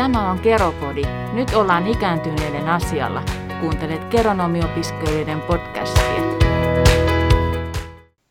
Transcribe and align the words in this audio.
Tämä 0.00 0.30
on 0.30 0.38
Keropodi. 0.38 1.02
Nyt 1.32 1.54
ollaan 1.54 1.86
ikääntyneiden 1.86 2.68
asialla. 2.68 3.24
Kuuntelet 3.60 4.04
Keronomiopiskelijoiden 4.04 5.40
podcastia. 5.40 6.22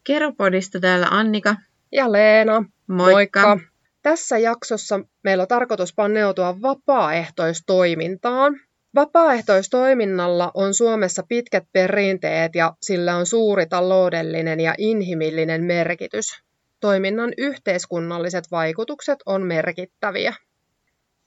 Keropodista 0.04 0.79
täällä 0.79 1.08
Annika. 1.12 1.55
Ja 1.92 2.12
Leena. 2.12 2.66
Moikka. 2.88 3.47
Moikka. 3.47 3.60
Tässä 4.02 4.38
jaksossa 4.38 5.00
meillä 5.24 5.42
on 5.42 5.47
tarkoitus 5.47 5.94
paneutua 5.94 6.62
vapaaehtoistoimintaan. 6.62 8.60
Vapaaehtoistoiminnalla 8.96 10.51
on 10.54 10.74
Suomessa 10.74 11.24
pitkät 11.29 11.63
perinteet 11.74 12.56
ja 12.56 12.74
sillä 12.81 13.15
on 13.15 13.26
suuri 13.26 13.65
taloudellinen 13.65 14.60
ja 14.60 14.76
inhimillinen 14.78 15.63
merkitys. 15.63 16.44
Toiminnan 16.80 17.34
yhteiskunnalliset 17.38 18.44
vaikutukset 18.52 19.20
on 19.26 19.41
merkittäviä. 19.41 20.34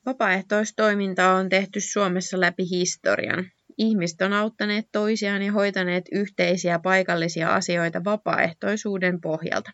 Vapaaehtoistoimintaa 0.06 1.34
on 1.34 1.48
tehty 1.48 1.80
Suomessa 1.80 2.40
läpi 2.40 2.70
historian. 2.70 3.44
Ihmiset 3.78 4.22
on 4.22 4.32
auttaneet 4.32 4.88
toisiaan 4.92 5.42
ja 5.42 5.52
hoitaneet 5.52 6.04
yhteisiä 6.12 6.78
paikallisia 6.78 7.54
asioita 7.54 8.04
vapaaehtoisuuden 8.04 9.20
pohjalta. 9.20 9.70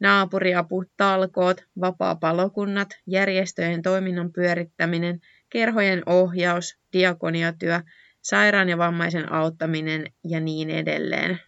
Naapuriapu, 0.00 0.84
talkoot, 0.96 1.64
vapaa-palokunnat, 1.80 2.88
järjestöjen 3.06 3.82
toiminnan 3.82 4.32
pyörittäminen, 4.32 5.20
kerhojen 5.50 6.02
ohjaus, 6.06 6.78
diakoniatyö, 6.92 7.80
sairaan 8.22 8.68
ja 8.68 8.78
vammaisen 8.78 9.32
auttaminen 9.32 10.12
ja 10.24 10.40
niin 10.40 10.70
edelleen. 10.70 11.40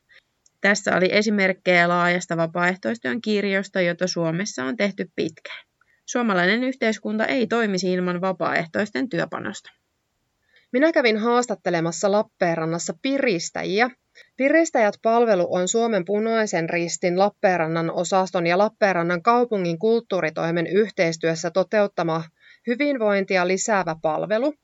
Tässä 0.61 0.97
oli 0.97 1.09
esimerkkejä 1.13 1.89
laajasta 1.89 2.37
vapaaehtoistyön 2.37 3.21
kirjosta, 3.21 3.81
jota 3.81 4.07
Suomessa 4.07 4.65
on 4.65 4.77
tehty 4.77 5.11
pitkään. 5.17 5.67
Suomalainen 6.07 6.65
yhteiskunta 6.65 7.27
ei 7.27 7.47
toimisi 7.47 7.93
ilman 7.93 8.21
vapaaehtoisten 8.21 9.09
työpanosta. 9.09 9.71
Minä 10.73 10.93
kävin 10.93 11.19
haastattelemassa 11.19 12.13
Lappeenrannassa 12.13 12.95
piristäjiä. 13.03 13.91
Piristäjät 14.37 14.95
palvelu 15.03 15.55
on 15.55 15.69
Suomen 15.69 16.05
punaisen 16.05 16.71
ristin 16.71 17.19
Lappeenrannan 17.19 17.91
osaston 17.91 18.47
ja 18.47 18.59
Lappeenrannan 18.59 19.23
kaupungin 19.23 19.79
kulttuuritoimen 19.79 20.67
yhteistyössä 20.67 21.51
toteuttama 21.51 22.25
hyvinvointia 22.67 23.49
lisäävä 23.49 23.97
palvelu. 24.03 24.55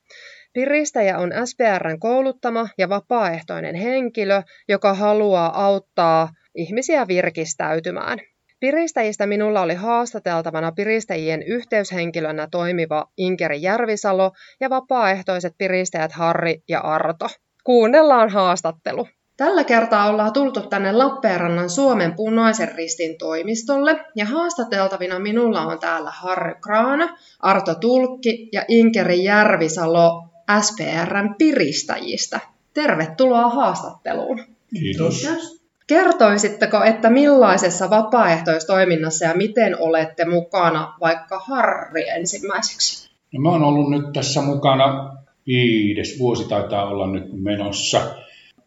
Piristäjä 0.53 1.17
on 1.17 1.31
SPRn 1.45 1.99
kouluttama 1.99 2.67
ja 2.77 2.89
vapaaehtoinen 2.89 3.75
henkilö, 3.75 4.43
joka 4.67 4.93
haluaa 4.93 5.65
auttaa 5.65 6.29
ihmisiä 6.55 7.07
virkistäytymään. 7.07 8.19
Piristäjistä 8.63 9.27
minulla 9.27 9.61
oli 9.61 9.73
haastateltavana 9.73 10.71
piristäjien 10.71 11.43
yhteyshenkilönä 11.43 12.47
toimiva 12.51 13.05
Inkeri 13.17 13.61
Järvisalo 13.61 14.31
ja 14.59 14.69
vapaaehtoiset 14.69 15.53
piristäjät 15.57 16.11
Harri 16.11 16.63
ja 16.69 16.79
Arto. 16.79 17.27
Kuunnellaan 17.63 18.29
haastattelu. 18.29 19.07
Tällä 19.37 19.63
kertaa 19.63 20.09
ollaan 20.09 20.33
tultu 20.33 20.61
tänne 20.61 20.91
Lappeenrannan 20.91 21.69
Suomen 21.69 22.13
punaisen 22.13 22.75
ristin 22.75 23.17
toimistolle 23.17 24.05
ja 24.15 24.25
haastateltavina 24.25 25.19
minulla 25.19 25.61
on 25.61 25.79
täällä 25.79 26.11
Harry 26.11 26.55
Kraana, 26.63 27.17
Arto 27.39 27.75
Tulkki 27.75 28.49
ja 28.51 28.65
Inkeri 28.67 29.23
Järvisalo 29.23 30.23
SPRn 30.61 31.35
piristäjistä. 31.37 32.39
Tervetuloa 32.73 33.49
haastatteluun. 33.49 34.43
Kiitos. 34.73 35.21
Kiitos. 35.21 35.62
Kertoisitteko, 35.87 36.83
että 36.83 37.09
millaisessa 37.09 37.89
vapaaehtoistoiminnassa 37.89 39.25
ja 39.25 39.33
miten 39.33 39.79
olette 39.79 40.25
mukana 40.25 40.93
vaikka 41.01 41.39
Harri 41.39 42.09
ensimmäiseksi? 42.09 43.13
No, 43.31 43.41
mä 43.41 43.49
oon 43.49 43.63
ollut 43.63 43.89
nyt 43.89 44.13
tässä 44.13 44.41
mukana 44.41 45.17
viides 45.47 46.19
vuosi 46.19 46.47
taitaa 46.49 46.85
olla 46.85 47.07
nyt 47.07 47.23
menossa. 47.33 48.01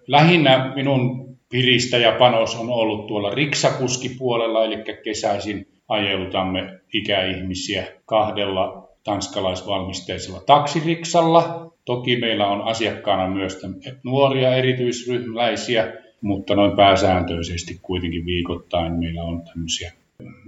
Lähinnä 0.06 0.72
minun 0.74 1.26
piristäjäpanos 1.48 2.56
on 2.56 2.70
ollut 2.70 3.06
tuolla 3.06 3.30
riksakuskipuolella, 3.30 4.64
eli 4.64 4.84
kesäisin 5.04 5.68
ajelutamme 5.88 6.80
ikäihmisiä 6.92 7.84
kahdella 8.04 8.88
tanskalaisvalmisteisella 9.04 10.40
taksiriksalla. 10.46 11.72
Toki 11.84 12.16
meillä 12.16 12.46
on 12.46 12.62
asiakkaana 12.62 13.28
myös 13.28 13.62
nuoria 14.04 14.56
erityisryhmäläisiä, 14.56 15.92
mutta 16.20 16.54
noin 16.54 16.76
pääsääntöisesti 16.76 17.78
kuitenkin 17.82 18.26
viikoittain 18.26 18.92
meillä 18.92 19.22
on 19.22 19.42
tämmöisiä 19.42 19.92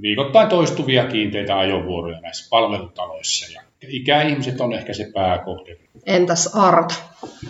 viikoittain 0.03 0.49
toistuvia 0.49 1.06
kiinteitä 1.06 1.59
ajovuoroja 1.59 2.21
näissä 2.21 2.47
palvelutaloissa 2.51 3.53
ja 3.53 3.62
ikäihmiset 3.89 4.61
on 4.61 4.73
ehkä 4.73 4.93
se 4.93 5.11
pääkohde. 5.15 5.77
Entäs 6.06 6.47
Arto? 6.55 6.95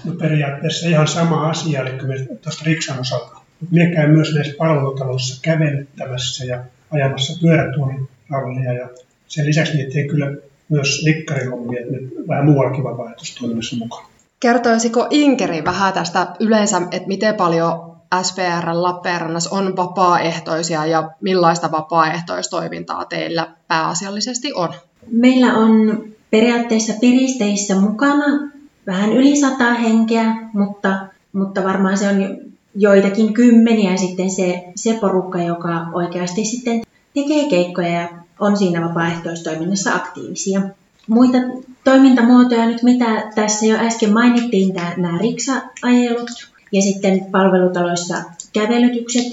No 0.05 0.12
periaatteessa 0.12 0.89
ihan 0.89 1.09
sama 1.09 1.49
asia, 1.49 1.81
eli 1.81 1.91
me 1.91 2.37
tuosta 2.43 2.65
Riksan 2.67 3.01
osalta. 3.01 3.41
Me 3.71 3.87
käy 3.95 4.09
myös 4.09 4.35
näissä 4.35 4.55
palvelutaloissa 4.59 5.41
kävelyttämässä 5.43 6.45
ja 6.45 6.65
ajamassa 6.91 7.41
pyörätuolirallia 7.41 8.73
ja 8.73 8.89
sen 9.29 9.47
lisäksi 9.47 9.77
niitä 9.77 9.93
teen 9.93 10.09
kyllä 10.09 10.33
myös 10.69 11.03
likkarihommia, 11.03 11.81
että 11.81 11.93
nyt 11.93 12.15
vähän 12.29 12.45
muuallakin 12.45 12.85
vapaaehtoistoiminnassa 12.85 13.77
mukaan. 13.77 14.06
Kertoisiko 14.41 15.06
Inkeri 15.11 15.65
vähän 15.65 15.93
tästä 15.93 16.27
yleensä, 16.41 16.83
että 16.91 17.09
miten 17.09 17.35
paljon 17.35 17.88
SPR 18.22 18.69
Lappeenrannassa 18.72 19.56
on 19.56 19.76
vapaaehtoisia 19.76 20.86
ja 20.86 21.10
millaista 21.20 21.70
vapaaehtoistoimintaa 21.70 23.04
teillä 23.04 23.48
pääasiallisesti 23.69 24.52
on? 24.52 24.69
Meillä 25.10 25.54
on 25.54 26.02
periaatteessa 26.30 26.92
piristeissä 27.00 27.80
mukana 27.80 28.50
vähän 28.86 29.12
yli 29.12 29.36
sata 29.36 29.74
henkeä, 29.74 30.36
mutta, 30.52 31.06
mutta 31.32 31.64
varmaan 31.64 31.98
se 31.98 32.08
on 32.08 32.38
joitakin 32.74 33.34
kymmeniä 33.34 33.96
sitten 33.96 34.30
se, 34.30 34.64
se 34.76 34.98
porukka, 35.00 35.42
joka 35.42 35.86
oikeasti 35.92 36.44
sitten 36.44 36.82
tekee 37.14 37.48
keikkoja 37.48 37.88
ja 37.88 38.08
on 38.40 38.56
siinä 38.56 38.88
vapaaehtoistoiminnassa 38.88 39.94
aktiivisia. 39.94 40.60
Muita 41.08 41.38
toimintamuotoja 41.84 42.66
nyt, 42.66 42.82
mitä 42.82 43.30
tässä 43.34 43.66
jo 43.66 43.76
äsken 43.76 44.12
mainittiin, 44.12 44.75
nämä 44.96 45.19
riksa-ajelut 45.19 46.30
ja 46.73 46.83
sitten 46.83 47.27
palvelutaloissa 47.31 48.15
kävelytykset, 48.53 49.27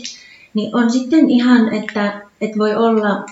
niin 0.53 0.75
on 0.75 0.91
sitten 0.91 1.29
ihan, 1.29 1.73
että, 1.73 2.21
että 2.41 2.57
voi 2.57 2.75
olla 2.75 3.25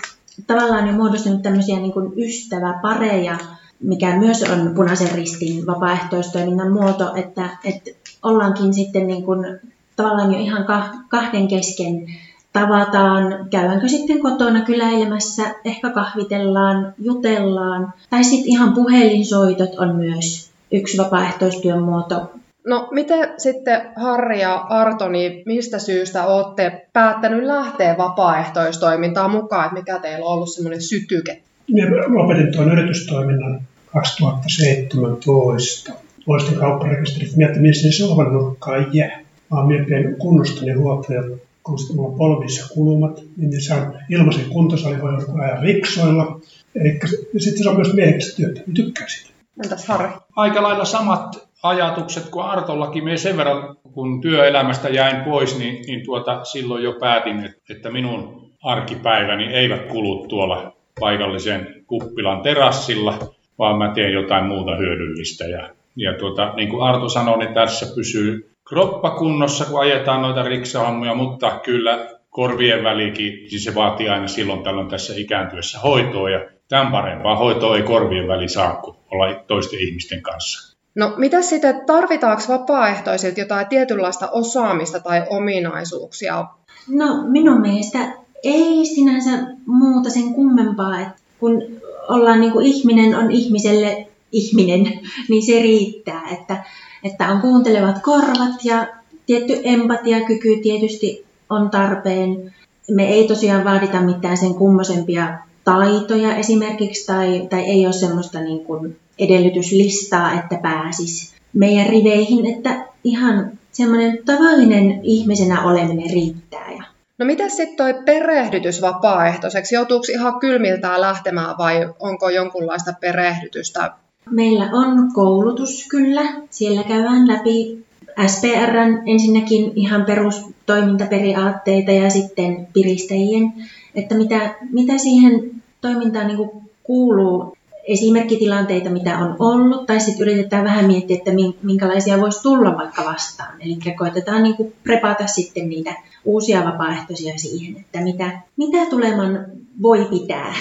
tavallaan 0.48 0.88
jo 0.88 0.94
muodostunut 0.94 1.42
tämmöisiä 1.42 1.80
niin 1.80 1.94
kuin 1.94 2.14
ystäväpareja, 2.18 3.38
mikä 3.80 4.20
myös 4.20 4.44
on 4.44 4.72
punaisen 4.76 5.12
ristin 5.12 5.66
vapaaehtoistoiminnan 5.66 6.72
muoto, 6.72 7.16
että, 7.16 7.50
että 7.64 7.92
ollaankin 8.24 8.74
sitten 8.74 9.08
niin 9.08 9.24
kuin, 9.24 9.60
tavallaan 9.96 10.34
jo 10.34 10.40
ihan 10.40 10.66
kahden 11.10 11.48
kesken 11.48 12.06
tavataan, 12.54 13.48
käydäänkö 13.50 13.88
sitten 13.88 14.20
kotona 14.20 14.62
kyläilemässä, 14.62 15.56
ehkä 15.66 15.90
kahvitellaan, 15.90 16.94
jutellaan, 17.00 17.94
tai 18.10 18.24
sitten 18.24 18.52
ihan 18.52 18.74
puhelinsoitot 18.74 19.76
on 19.78 19.96
myös 19.96 20.50
yksi 20.72 20.98
vapaaehtoistyön 20.98 21.84
muoto. 21.84 22.32
No 22.68 22.88
miten 22.92 23.30
sitten 23.38 23.82
Harri 23.96 24.42
ja 24.42 24.56
Arto, 24.56 25.10
niin 25.10 25.44
mistä 25.46 25.80
syystä 25.80 26.26
olette 26.26 26.88
päättänyt 26.94 27.44
lähteä 27.44 27.98
vapaaehtoistoimintaan 27.98 29.32
mukaan, 29.32 29.66
että 29.66 29.80
mikä 29.80 30.00
teillä 30.00 30.26
on 30.26 30.34
ollut 30.34 30.54
semmoinen 30.54 30.82
sytyke? 30.82 31.42
Minä 31.72 31.88
lopetin 32.08 32.52
tuon 32.52 32.72
yritystoiminnan 32.72 33.62
2017. 33.94 35.94
Poistin 36.26 36.58
kaupparekisterit, 36.58 37.36
miettii, 37.36 37.62
missä 37.62 37.92
se 37.92 37.98
sovan 37.98 38.34
nurkkaan 38.34 38.96
jää. 38.96 39.20
Mä 39.52 39.58
oon 39.58 39.68
miettinyt 39.68 40.18
kunnostani 40.18 40.74
huolta 40.74 41.14
ja 41.14 41.24
kun 41.64 41.80
sitten 41.80 41.96
mulla 41.96 42.10
on 42.10 42.18
polvissa 42.18 42.74
kulumat, 42.74 43.22
niin 43.38 43.62
se 43.62 43.74
on 43.74 44.00
ilmaisen 44.10 44.46
kuntosali, 44.46 45.02
voi 45.02 45.44
ajaa 45.44 45.62
riksoilla. 45.62 46.40
Eli 46.76 47.00
sitten 47.38 47.64
se 47.64 47.70
on 47.70 47.76
myös 47.76 47.94
miehekästä 47.94 48.36
työtä, 48.36 48.62
niin 48.66 48.74
tykkää 48.74 49.08
siitä. 49.08 49.30
Entäs 49.64 49.86
Harri? 49.86 50.10
Aika 50.36 50.64
lailla 50.64 50.86
samat 50.86 51.48
ajatukset 51.64 52.30
kuin 52.30 52.46
Artollakin. 52.46 53.04
Me 53.04 53.18
sen 53.18 53.38
verran, 53.38 53.76
kun 53.94 54.22
työelämästä 54.22 54.90
jäin 54.90 55.24
pois, 55.24 55.60
niin, 55.60 55.84
niin 55.88 56.06
tuota, 56.06 56.44
silloin 56.44 56.84
jo 56.84 56.94
päätin, 57.00 57.54
että 57.70 57.92
minun 57.92 58.50
arkipäiväni 58.64 59.54
eivät 59.54 59.86
kulu 59.86 60.28
tuolla 60.28 60.74
paikallisen 61.00 61.84
kuppilan 61.88 62.42
terassilla, 62.42 63.20
vaan 63.60 63.78
mä 63.78 63.92
teen 63.94 64.14
jotain 64.14 64.46
muuta 64.46 64.76
hyödyllistä. 64.76 65.46
Ja, 65.46 65.70
ja 65.96 66.14
tuota, 66.14 66.54
niin 66.56 66.70
kuin 66.70 66.84
Arto 66.84 67.10
sanoi, 67.10 67.38
niin 67.38 67.54
tässä 67.54 67.86
pysyy 67.96 68.50
kroppa 68.70 69.10
kunnossa, 69.10 69.66
kun 69.66 69.80
ajetaan 69.80 70.22
noita 70.22 70.44
riksahammuja, 70.44 71.16
mutta 71.16 71.60
kyllä 71.64 72.08
korvien 72.30 72.84
välikin, 72.84 73.50
siis 73.50 73.64
se 73.64 73.76
vaatii 73.76 74.10
aina 74.10 74.28
silloin 74.28 74.64
tällöin 74.64 74.88
tässä 74.88 75.14
ikääntyessä 75.18 75.80
hoitoa, 75.80 76.30
ja 76.30 76.40
tämän 76.70 76.92
parempaa 76.92 77.36
hoitoa 77.36 77.78
ei 77.78 77.84
korvien 77.84 78.28
väli 78.28 78.50
saa 78.50 78.76
kuin 78.76 78.98
olla 79.12 79.44
toisten 79.48 79.80
ihmisten 79.80 80.22
kanssa. 80.22 80.73
No 80.96 81.14
mitä 81.18 81.42
sitten, 81.42 81.86
tarvitaanko 81.86 82.44
vapaaehtoisilta 82.48 83.40
jotain 83.40 83.68
tietynlaista 83.68 84.30
osaamista 84.32 85.00
tai 85.00 85.24
ominaisuuksia? 85.30 86.46
No 86.88 87.24
minun 87.28 87.62
mielestä 87.62 88.14
ei 88.44 88.86
sinänsä 88.86 89.32
muuta 89.66 90.10
sen 90.10 90.34
kummempaa, 90.34 91.02
että 91.02 91.14
kun 91.40 91.64
ollaan 92.10 92.42
niin 92.42 92.52
kuin 92.52 92.66
ihminen 92.66 93.16
on 93.16 93.32
ihmiselle 93.32 94.08
ihminen, 94.32 95.00
niin 95.30 95.46
se 95.46 95.62
riittää, 95.62 96.22
että, 96.32 96.64
että 97.04 97.28
on 97.28 97.42
kuuntelevat 97.42 98.02
korvat 98.02 98.64
ja 98.64 98.88
tietty 99.26 99.62
empatiakyky 99.64 100.58
tietysti 100.64 101.26
on 101.50 101.70
tarpeen. 101.70 102.54
Me 102.92 103.08
ei 103.08 103.28
tosiaan 103.28 103.66
vaadita 103.66 104.02
mitään 104.02 104.38
sen 104.38 104.54
kummosempia 104.54 105.38
taitoja 105.64 106.36
esimerkiksi, 106.36 107.06
tai, 107.06 107.48
tai 107.50 107.62
ei 107.62 107.86
ole 107.86 107.94
semmoista 107.94 108.40
niin 108.40 108.66
kuin 108.66 108.98
edellytyslistaa, 109.20 110.34
että 110.34 110.58
pääsis 110.62 111.34
meidän 111.54 111.90
riveihin, 111.90 112.46
että 112.46 112.86
ihan 113.04 113.52
semmoinen 113.72 114.20
tavallinen 114.26 115.00
ihmisenä 115.04 115.64
oleminen 115.64 116.10
riittää. 116.10 116.72
Ja 116.72 116.84
No 117.18 117.26
mitä 117.26 117.50
sitten 117.50 117.76
toi 117.76 117.94
perehdytys 118.06 118.82
vapaaehtoiseksi? 118.82 119.76
Joutuuko 119.76 120.06
ihan 120.10 120.40
kylmiltään 120.40 121.02
lähtemään 121.02 121.58
vai 121.58 121.90
onko 122.00 122.30
jonkunlaista 122.30 122.94
perehdytystä? 123.02 123.92
Meillä 124.30 124.70
on 124.72 125.14
koulutus 125.14 125.88
kyllä. 125.90 126.22
Siellä 126.50 126.84
käydään 126.84 127.28
läpi 127.28 127.86
SPRn 128.28 129.02
ensinnäkin 129.06 129.72
ihan 129.76 130.06
perustoimintaperiaatteita 130.06 131.92
ja 131.92 132.10
sitten 132.10 132.68
piristäjien, 132.74 133.54
että 133.96 134.16
mitä, 134.16 134.56
mitä 134.72 134.98
siihen 134.98 135.52
toimintaan 135.82 136.28
niin 136.28 136.50
kuuluu 136.84 137.58
esimerkkitilanteita, 137.88 138.90
mitä 138.90 139.18
on 139.18 139.36
ollut, 139.40 139.86
tai 139.86 140.00
sitten 140.00 140.22
yritetään 140.22 140.64
vähän 140.64 140.86
miettiä, 140.86 141.18
että 141.18 141.32
minkälaisia 141.64 142.22
voisi 142.22 142.44
tulla 142.44 142.78
vaikka 142.78 143.04
vastaan. 143.06 143.62
Eli 143.62 143.78
koitetaan 143.98 144.44
niin 144.44 144.56
kuin 144.56 144.74
prepata 144.84 145.28
sitten 145.28 145.70
niitä 145.70 145.96
uusia 146.26 146.66
vapaaehtoisia 146.66 147.38
siihen, 147.38 147.78
että 147.78 148.02
mitä, 148.02 148.40
mitä 148.58 148.86
tuleman 148.90 149.46
voi 149.82 150.06
pitää. 150.06 150.56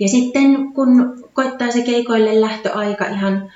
Ja 0.00 0.08
sitten 0.08 0.72
kun 0.72 1.18
koittaa 1.32 1.70
se 1.70 1.82
keikoille 1.82 2.40
lähtöaika 2.40 3.06
ihan 3.06 3.52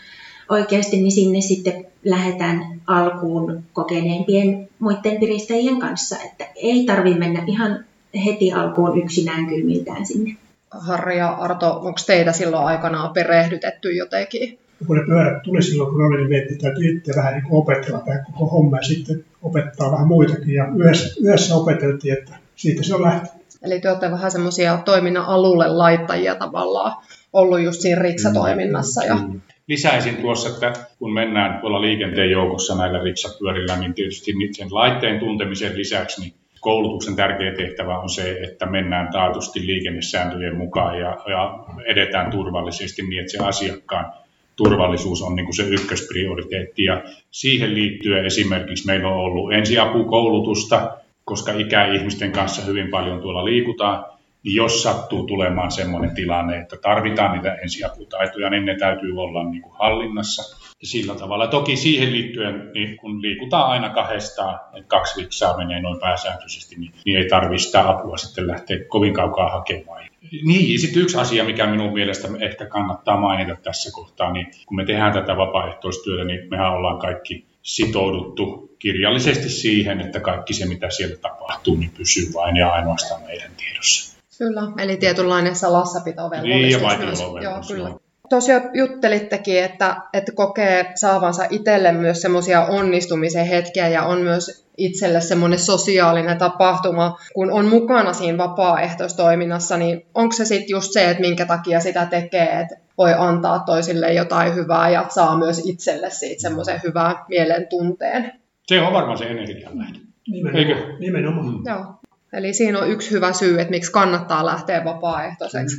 oikeasti, 0.49 0.97
niin 0.97 1.13
sinne 1.13 1.41
sitten 1.41 1.87
lähdetään 2.05 2.81
alkuun 2.87 3.63
kokeneempien 3.73 4.69
muiden 4.79 5.21
piristäjien 5.21 5.79
kanssa, 5.79 6.17
että 6.25 6.49
ei 6.57 6.85
tarvi 6.85 7.15
mennä 7.15 7.43
ihan 7.47 7.85
heti 8.25 8.53
alkuun 8.53 9.03
yksinään 9.03 9.47
kylmiltään 9.47 10.07
sinne. 10.07 10.37
Harri 10.71 11.19
ja 11.19 11.29
Arto, 11.29 11.71
onko 11.71 12.01
teitä 12.07 12.33
silloin 12.33 12.67
aikanaan 12.67 13.13
perehdytetty 13.13 13.93
jotenkin? 13.93 14.59
kun 14.87 14.97
ne 14.97 15.03
pyörät 15.07 15.43
tuli 15.43 15.63
silloin, 15.63 15.91
kun 15.91 16.07
oli, 16.07 16.17
niin 16.17 16.29
miettii, 16.29 16.55
että 16.55 16.67
täytyy 16.67 16.97
itse 16.97 17.13
vähän 17.17 17.35
niin 17.35 17.45
opetella 17.51 17.99
tämä 17.99 18.25
koko 18.25 18.47
homma 18.47 18.77
ja 18.77 18.83
sitten 18.83 19.25
opettaa 19.43 19.93
vähän 19.93 20.07
muitakin. 20.07 20.55
Ja 20.55 20.69
yhdessä, 20.77 21.15
yhdessä 21.21 21.55
opeteltiin, 21.55 22.19
että 22.19 22.37
siitä 22.57 22.83
se 22.83 22.95
on 22.95 23.03
lähtenyt. 23.03 23.47
Eli 23.63 23.81
te 23.81 23.89
olette 23.89 24.11
vähän 24.11 24.31
semmoisia 24.31 24.79
toiminnan 24.85 25.25
alulle 25.25 25.69
laittajia 25.69 26.35
tavallaan 26.35 26.93
ollut 27.33 27.61
just 27.61 27.81
siinä 27.81 28.03
riksatoiminnassa. 28.03 29.05
Ja... 29.05 29.19
Lisäisin 29.67 30.17
tuossa, 30.17 30.49
että 30.49 30.73
kun 30.99 31.15
mennään 31.15 31.61
tuolla 31.61 31.83
liikenteen 31.83 32.31
joukossa 32.31 32.75
näillä 32.75 33.03
riksapyörillä, 33.03 33.77
niin 33.77 33.95
tietysti 33.95 34.33
sen 34.53 34.69
laitteen 34.71 35.19
tuntemisen 35.19 35.79
lisäksi 35.79 36.21
niin 36.21 36.35
koulutuksen 36.67 37.17
tärkeä 37.17 37.55
tehtävä 37.55 37.99
on 37.99 38.09
se, 38.09 38.39
että 38.43 38.67
mennään 38.67 39.13
taatusti 39.13 39.67
liikennesääntöjen 39.67 40.57
mukaan 40.57 40.99
ja, 40.99 41.17
ja 41.27 41.59
edetään 41.85 42.31
turvallisesti 42.31 43.03
niin, 43.03 43.21
että 43.21 43.33
se 43.33 43.45
asiakkaan 43.45 44.13
turvallisuus 44.57 45.23
on 45.23 45.37
niin 45.37 45.47
kuin 45.47 45.57
se 45.57 45.63
ykkösprioriteetti. 45.63 46.85
Ja 46.85 47.03
siihen 47.31 47.75
liittyen 47.75 48.27
esimerkiksi 48.27 48.87
meillä 48.87 49.09
on 49.09 49.17
ollut 49.17 49.53
ensiapukoulutusta, 49.53 50.91
koska 51.25 51.53
ikäihmisten 51.53 52.33
kanssa 52.33 52.63
hyvin 52.63 52.91
paljon 52.91 53.21
tuolla 53.21 53.45
liikutaan, 53.45 54.05
niin 54.47 54.55
jos 54.55 54.83
sattuu 54.83 55.27
tulemaan 55.27 55.71
sellainen 55.71 56.15
tilanne, 56.15 56.59
että 56.59 56.77
tarvitaan 56.77 57.33
niitä 57.33 57.55
ensiaputaitoja, 57.55 58.51
niin 58.51 58.65
ne 58.65 58.77
täytyy 58.77 59.13
olla 59.17 59.51
niin 59.51 59.63
kuin 59.63 59.75
hallinnassa. 59.79 60.57
Ja 60.81 60.87
sillä 60.87 61.15
tavalla 61.15 61.47
toki 61.47 61.77
siihen 61.77 62.13
liittyen, 62.13 62.71
niin 62.75 62.97
kun 62.97 63.23
liikutaan 63.23 63.71
aina 63.71 63.89
kahdestaan, 63.89 64.61
että 64.75 64.89
kaksi 64.89 65.21
viksaa 65.21 65.57
menee 65.57 65.81
noin 65.83 66.01
pääsääntöisesti, 66.01 66.77
niin, 66.77 66.93
niin 67.05 67.19
ei 67.19 67.29
tarvitse 67.29 67.67
sitä 67.67 67.89
apua 67.89 68.17
sitten 68.17 68.47
lähteä 68.47 68.79
kovin 68.89 69.15
kaukaa 69.15 69.51
hakemaan. 69.51 70.03
Niin, 70.45 70.81
sitten 70.81 71.03
yksi 71.03 71.19
asia, 71.19 71.45
mikä 71.45 71.67
minun 71.67 71.93
mielestä 71.93 72.29
ehkä 72.41 72.67
kannattaa 72.67 73.21
mainita 73.21 73.57
tässä 73.63 73.91
kohtaa, 73.93 74.33
niin 74.33 74.47
kun 74.67 74.77
me 74.77 74.85
tehdään 74.85 75.13
tätä 75.13 75.37
vapaaehtoistyötä, 75.37 76.25
niin 76.25 76.51
mehän 76.51 76.73
ollaan 76.73 76.99
kaikki 76.99 77.47
sitouduttu 77.63 78.77
kirjallisesti 78.79 79.49
siihen, 79.49 80.01
että 80.01 80.21
kaikki 80.21 80.55
se, 80.55 80.67
mitä 80.67 80.91
siellä 80.91 81.17
tapahtuu, 81.17 81.77
niin 81.77 81.91
pysyy 81.97 82.25
vain 82.35 82.57
ja 82.57 82.69
ainoastaan 82.69 83.23
meidän 83.23 83.51
tiedossa. 83.57 84.16
Kyllä, 84.39 84.63
eli 84.79 84.97
tietynlainen 84.97 85.57
salassapitovelvollisuus. 85.57 86.63
Niin, 86.63 86.71
ja 86.71 86.83
vaitiolovelvollisuus. 86.83 87.71
Joo, 87.71 87.77
kyllä. 87.77 88.07
Tosiaan 88.31 88.63
juttelittekin, 88.75 89.65
että, 89.65 89.97
että 90.13 90.33
kokee 90.33 90.93
saavansa 90.95 91.45
itselle 91.51 91.93
myös 91.93 92.23
semmoisia 92.23 92.67
onnistumisen 92.67 93.47
hetkiä 93.47 93.89
ja 93.89 94.03
on 94.03 94.21
myös 94.21 94.67
itselle 94.77 95.21
semmoinen 95.21 95.59
sosiaalinen 95.59 96.39
tapahtuma, 96.39 97.19
kun 97.35 97.53
on 97.53 97.67
mukana 97.67 98.13
siinä 98.13 98.39
vapaaehtoistoiminnassa, 98.39 99.77
niin 99.77 100.07
onko 100.15 100.33
se 100.33 100.45
sitten 100.45 100.71
just 100.71 100.93
se, 100.93 101.11
että 101.11 101.21
minkä 101.21 101.47
takia 101.47 101.81
sitä 101.81 102.07
tekee, 102.07 102.61
että 102.61 102.77
voi 102.99 103.15
antaa 103.19 103.59
toisille 103.59 104.13
jotain 104.13 104.55
hyvää 104.55 104.91
ja 104.91 105.07
saa 105.09 105.39
myös 105.39 105.63
itselle 105.65 106.11
siitä 106.11 106.43
semmoisen 106.43 106.81
hyvää 106.85 107.25
mielen 107.29 107.67
tunteen. 107.69 108.33
Se 108.67 108.81
on 108.81 108.93
varmaan 108.93 109.19
se 109.19 109.25
energian 109.25 109.79
lähde. 109.79 109.99
Nimenomaan. 110.29 110.69
Eikö? 110.69 110.97
Nimenomaan. 110.99 111.47
Mm. 111.47 111.63
Joo. 111.67 111.85
Eli 112.33 112.55
siinä 112.55 112.79
on 112.79 112.91
yksi 112.91 113.11
hyvä 113.11 113.33
syy, 113.33 113.61
että 113.61 113.71
miksi 113.71 113.93
kannattaa 113.93 114.47
lähteä 114.47 114.85
vapaaehtoiseksi. 114.85 115.77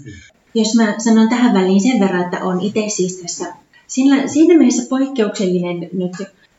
Jos 0.53 0.75
mä 0.75 0.95
sanon 0.97 1.29
tähän 1.29 1.53
väliin 1.53 1.81
sen 1.81 1.99
verran, 1.99 2.23
että 2.23 2.43
on 2.43 2.61
itse 2.61 2.83
siis 2.87 3.17
tässä 3.17 3.45
siinä, 3.87 4.27
siinä 4.27 4.57
mielessä 4.57 4.89
poikkeuksellinen 4.89 5.89
nyt 5.93 6.11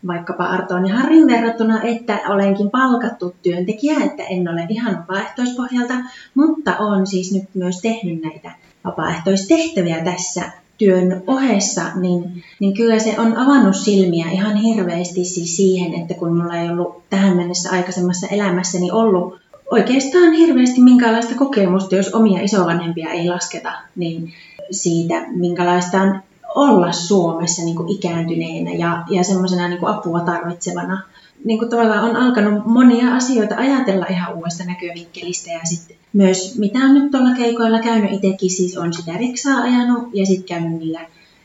vaikkapa 0.06 0.44
Artoon 0.44 0.88
ja 0.88 0.96
Harrin 0.96 1.26
verrattuna, 1.26 1.82
että 1.82 2.20
olenkin 2.28 2.70
palkattu 2.70 3.34
työntekijä, 3.42 3.96
että 4.04 4.22
en 4.22 4.48
ole 4.48 4.66
ihan 4.68 4.98
vapaaehtoispohjalta, 4.98 5.94
mutta 6.34 6.76
olen 6.76 7.06
siis 7.06 7.32
nyt 7.32 7.44
myös 7.54 7.80
tehnyt 7.80 8.22
näitä 8.22 8.50
vapaaehtoistehtäviä 8.84 10.04
tässä 10.04 10.42
työn 10.78 11.22
ohessa, 11.26 11.82
niin, 12.00 12.44
niin 12.60 12.74
kyllä 12.74 12.98
se 12.98 13.20
on 13.20 13.36
avannut 13.36 13.76
silmiä 13.76 14.30
ihan 14.30 14.56
hirveästi 14.56 15.24
siis 15.24 15.56
siihen, 15.56 15.94
että 15.94 16.14
kun 16.14 16.36
mulla 16.36 16.56
ei 16.56 16.68
ollut 16.68 17.02
tähän 17.10 17.36
mennessä 17.36 17.70
aikaisemmassa 17.70 18.26
elämässäni 18.26 18.90
ollut 18.90 19.37
oikeastaan 19.70 20.32
hirveästi 20.32 20.80
minkälaista 20.80 21.34
kokemusta, 21.34 21.96
jos 21.96 22.14
omia 22.14 22.40
isovanhempia 22.40 23.10
ei 23.10 23.28
lasketa, 23.28 23.72
niin 23.96 24.32
siitä, 24.70 25.24
minkälaista 25.28 26.02
on 26.02 26.20
olla 26.54 26.92
Suomessa 26.92 27.62
niin 27.64 27.76
kuin 27.76 27.88
ikääntyneenä 27.88 28.70
ja, 28.70 29.04
ja 29.10 29.24
semmoisena 29.24 29.68
niin 29.68 29.86
apua 29.86 30.20
tarvitsevana. 30.20 31.02
Niin 31.44 31.58
kuin 31.58 31.70
tavallaan 31.70 32.10
on 32.10 32.16
alkanut 32.16 32.66
monia 32.66 33.14
asioita 33.14 33.56
ajatella 33.56 34.06
ihan 34.10 34.34
uudesta 34.34 34.64
näkövinkkelistä 34.64 35.50
ja 35.50 35.60
sitten 35.64 35.96
myös 36.12 36.58
mitä 36.58 36.78
on 36.78 36.94
nyt 36.94 37.10
tuolla 37.10 37.34
keikoilla 37.34 37.78
käynyt 37.78 38.12
itsekin, 38.12 38.50
siis 38.50 38.76
on 38.76 38.92
sitä 38.92 39.12
riksaa 39.18 39.62
ajanut 39.62 40.08
ja 40.12 40.26
sitten 40.26 40.44
käynyt 40.44 40.78
niillä 40.78 41.00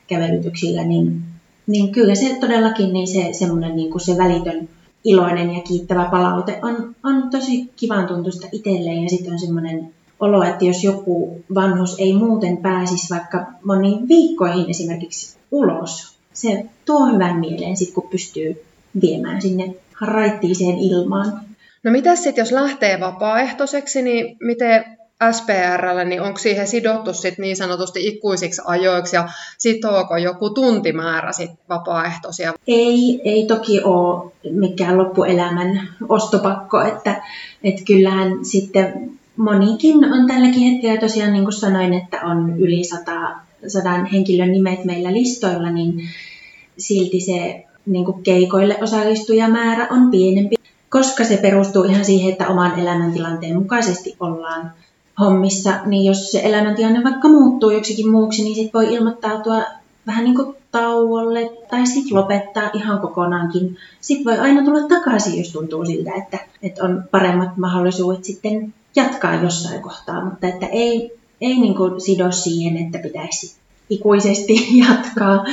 kävelytyksillä, 0.08 0.84
niin, 0.84 1.22
niin 1.68 1.92
kyllä 1.92 2.16
se 2.16 2.38
todellakin 2.40 2.94
niin 2.94 3.08
se 3.08 3.30
semmoinen 3.32 3.76
niin 3.76 3.92
kuin 3.92 4.02
se 4.02 4.18
välitön 4.18 4.70
iloinen 5.04 5.56
ja 5.56 5.62
kiittävä 5.62 6.08
palaute 6.12 6.60
on, 6.62 6.96
on 7.04 7.30
tosi 7.30 7.72
kivan 7.76 8.08
tuntusta 8.08 8.48
itselleen 8.52 9.04
ja 9.04 9.10
sitten 9.10 9.34
on 9.34 9.40
semmoinen 9.40 9.94
olo, 10.20 10.44
että 10.44 10.66
jos 10.66 10.84
joku 10.84 11.44
vanhus 11.56 11.96
ei 12.00 12.14
muuten 12.14 12.58
pääsisi 12.58 13.14
vaikka 13.14 13.46
moniin 13.64 14.08
viikkoihin 14.08 14.70
esimerkiksi 14.70 15.38
ulos, 15.52 16.18
se 16.34 16.66
tuo 16.86 17.06
hyvän 17.06 17.40
mieleen 17.40 17.78
sit, 17.78 17.94
kun 17.94 18.10
pystyy 18.10 18.64
viemään 19.02 19.42
sinne 19.42 19.76
raittiiseen 20.02 20.78
ilmaan. 20.78 21.40
No 21.84 21.92
mitä 21.92 22.16
sitten, 22.16 22.42
jos 22.42 22.52
lähtee 22.52 23.00
vapaaehtoiseksi, 23.00 24.02
niin 24.02 24.38
miten 24.40 24.86
SPRllä, 25.32 26.04
niin 26.04 26.22
onko 26.22 26.40
siihen 26.40 26.68
sidottu 26.68 27.14
sit 27.14 27.38
niin 27.38 27.56
sanotusti 27.56 28.08
ikuisiksi 28.08 28.62
ajoiksi 28.66 29.16
ja 29.16 29.30
sitoako 29.58 30.18
joku 30.18 30.50
tuntimäärä 30.50 31.32
sit 31.32 31.52
vapaaehtoisia? 31.70 32.54
Ei, 32.68 33.22
ei 33.26 33.46
toki 33.46 33.84
ole 33.84 34.32
mikään 34.52 34.98
loppuelämän 34.98 35.90
ostopakko, 36.10 36.82
että, 36.82 37.24
että 37.64 37.82
kyllähän 37.88 38.46
sitten 38.46 39.12
monikin 39.38 40.06
on 40.06 40.28
tälläkin 40.28 40.62
hetkellä 40.62 41.00
tosiaan 41.00 41.34
niin 41.34 41.44
kuin 41.44 41.54
sanoin, 41.54 41.94
että 41.94 42.22
on 42.22 42.60
yli 42.60 42.84
sata, 42.84 43.36
sadan 43.68 44.06
henkilön 44.06 44.52
nimet 44.52 44.86
meillä 44.86 45.14
listoilla, 45.14 45.70
niin 45.70 46.10
silti 46.78 47.22
se 47.22 47.66
niin 47.86 48.06
kuin 48.06 48.24
keikoille 48.24 48.78
osallistujamäärä 48.82 49.88
on 49.92 50.12
pienempi, 50.12 50.56
koska 50.90 51.24
se 51.24 51.38
perustuu 51.38 51.84
ihan 51.84 52.06
siihen, 52.06 52.32
että 52.32 52.48
oman 52.48 52.80
elämäntilanteen 52.80 53.56
mukaisesti 53.58 54.16
ollaan 54.20 54.72
hommissa, 55.20 55.74
niin 55.86 56.06
jos 56.06 56.32
se 56.32 56.42
elämäntilanne 56.44 57.04
vaikka 57.04 57.28
muuttuu 57.28 57.70
joksikin 57.70 58.12
muuksi, 58.12 58.44
niin 58.44 58.56
sitten 58.56 58.80
voi 58.82 58.94
ilmoittautua 58.94 59.64
vähän 60.08 60.24
niin 60.24 60.36
kuin 60.36 60.56
tauolle 60.72 61.52
tai 61.70 61.88
sitten 61.88 62.18
lopettaa 62.18 62.70
ihan 62.74 63.00
kokonaankin. 63.00 63.78
Sitten 64.02 64.26
voi 64.26 64.40
aina 64.40 64.66
tulla 64.66 64.88
takaisin, 64.88 65.38
jos 65.38 65.52
tuntuu 65.52 65.86
siltä, 65.86 66.12
että, 66.18 66.40
että 66.64 66.84
on 66.84 67.04
paremmat 67.12 67.58
mahdollisuudet 67.58 68.24
sitten 68.24 68.74
jatkaa 68.96 69.36
jossain 69.36 69.82
kohtaa, 69.82 70.26
mutta 70.26 70.48
että 70.48 70.66
ei, 70.66 71.20
ei 71.42 71.60
niin 71.60 71.76
kuin 71.76 72.02
sido 72.02 72.32
siihen, 72.32 72.78
että 72.78 72.98
pitäisi 72.98 73.56
ikuisesti 73.90 74.54
jatkaa. 74.88 75.46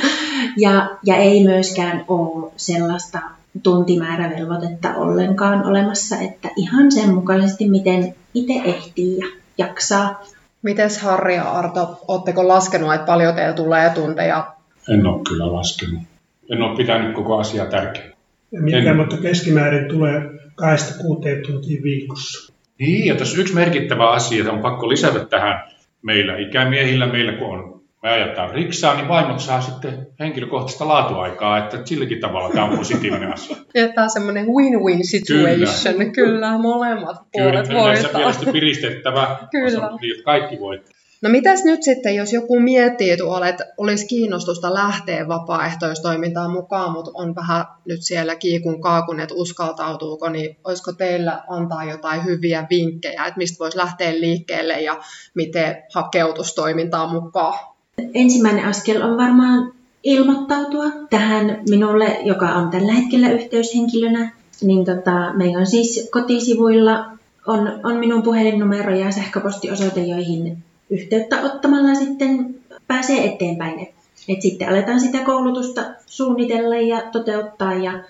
Ja, 0.57 0.89
ja 1.03 1.15
ei 1.15 1.43
myöskään 1.43 2.05
ole 2.07 2.51
sellaista 2.57 3.19
tuntimäärävelvoitetta 3.63 4.95
ollenkaan 4.95 5.65
olemassa, 5.65 6.17
että 6.17 6.49
ihan 6.55 6.91
sen 6.91 7.13
mukaisesti, 7.13 7.69
miten 7.69 8.15
itse 8.33 8.53
ehtii 8.53 9.17
ja 9.17 9.40
jaksaa. 9.57 10.23
Mites 10.61 11.01
Harri 11.01 11.35
ja 11.35 11.51
Arto, 11.51 11.99
oletteko 12.07 12.47
laskenut, 12.47 12.93
että 12.93 13.05
paljon 13.05 13.35
teillä 13.35 13.53
tulee 13.53 13.89
tunteja? 13.89 14.53
En 14.89 15.07
ole 15.07 15.21
kyllä 15.29 15.53
laskenut. 15.53 16.03
En 16.49 16.61
ole 16.61 16.77
pitänyt 16.77 17.15
koko 17.15 17.37
asiaa 17.37 17.65
tärkeänä. 17.65 18.15
Mikä, 18.51 18.93
mutta 18.93 19.17
keskimäärin 19.17 19.89
tulee 19.89 20.21
2-6 20.21 21.47
tuntia 21.47 21.83
viikossa. 21.83 22.53
Niin, 22.79 23.07
ja 23.07 23.15
tässä 23.15 23.41
yksi 23.41 23.55
merkittävä 23.55 24.11
asia, 24.11 24.51
on 24.51 24.59
pakko 24.59 24.89
lisätä 24.89 25.25
tähän 25.25 25.71
meillä 26.01 26.37
ikämiehillä, 26.37 27.07
meillä 27.07 27.33
kun 27.33 27.59
on 27.59 27.80
me 28.03 28.09
ajetaan 28.09 28.51
riksaa, 28.51 28.95
niin 28.95 29.07
vaimot 29.07 29.39
saa 29.39 29.61
sitten 29.61 30.07
henkilökohtaista 30.19 30.87
laatuaikaa, 30.87 31.57
että 31.57 31.77
silläkin 31.85 32.19
tavalla 32.19 32.49
tämä 32.49 32.65
on 32.65 32.77
positiivinen 32.77 33.33
asia. 33.33 33.55
Ja 33.73 33.87
tämä 33.87 34.03
on 34.03 34.09
semmoinen 34.09 34.45
win-win 34.45 35.07
situation, 35.07 35.95
kyllä, 35.95 36.11
kyllä 36.11 36.57
molemmat 36.57 37.17
puolet 37.31 37.67
kyllä, 37.67 37.81
voittaa. 37.81 38.19
mielestä 38.19 38.51
piristettävä, 38.51 39.37
Kyllä. 39.51 39.89
niin, 40.01 40.11
että 40.11 40.23
kaikki 40.23 40.59
voittaa. 40.59 41.01
No 41.21 41.29
mitäs 41.29 41.63
nyt 41.63 41.83
sitten, 41.83 42.15
jos 42.15 42.33
joku 42.33 42.59
miettii 42.59 43.17
tuolla, 43.17 43.47
että 43.47 43.65
olisi 43.77 44.07
kiinnostusta 44.07 44.73
lähteä 44.73 45.27
vapaaehtoistoimintaan 45.27 46.51
mukaan, 46.51 46.91
mutta 46.91 47.11
on 47.13 47.35
vähän 47.35 47.65
nyt 47.85 48.01
siellä 48.01 48.35
kiikun 48.35 48.81
kaakun, 48.81 49.19
että 49.19 49.35
uskaltautuuko, 49.35 50.29
niin 50.29 50.57
olisiko 50.63 50.91
teillä 50.91 51.43
antaa 51.49 51.83
jotain 51.83 52.25
hyviä 52.25 52.67
vinkkejä, 52.69 53.25
että 53.25 53.37
mistä 53.37 53.59
voisi 53.59 53.77
lähteä 53.77 54.11
liikkeelle 54.11 54.81
ja 54.81 54.99
miten 55.35 55.83
hakeutuisi 55.93 56.55
toimintaan 56.55 57.09
mukaan? 57.09 57.70
Ensimmäinen 58.13 58.65
askel 58.65 59.01
on 59.01 59.17
varmaan 59.17 59.73
ilmoittautua 60.03 60.85
tähän 61.09 61.61
minulle, 61.69 62.17
joka 62.23 62.45
on 62.45 62.69
tällä 62.69 62.93
hetkellä 62.93 63.29
yhteyshenkilönä. 63.29 64.31
Niin 64.61 64.85
tota, 64.85 65.33
meillä 65.33 65.59
on 65.59 65.67
siis 65.67 66.09
kotisivuilla 66.11 67.05
on, 67.47 67.79
on 67.83 67.95
minun 67.95 68.23
puhelinnumero 68.23 68.95
ja 68.95 69.11
sähköpostiosoite, 69.11 69.99
joihin 69.99 70.57
yhteyttä 70.89 71.41
ottamalla 71.41 71.95
sitten 71.95 72.55
pääsee 72.87 73.25
eteenpäin. 73.25 73.79
Et, 73.79 73.89
et 74.27 74.41
sitten 74.41 74.69
aletaan 74.69 74.99
sitä 74.99 75.19
koulutusta 75.19 75.81
suunnitella 76.05 76.75
ja 76.75 77.01
toteuttaa 77.11 77.73
ja 77.73 78.03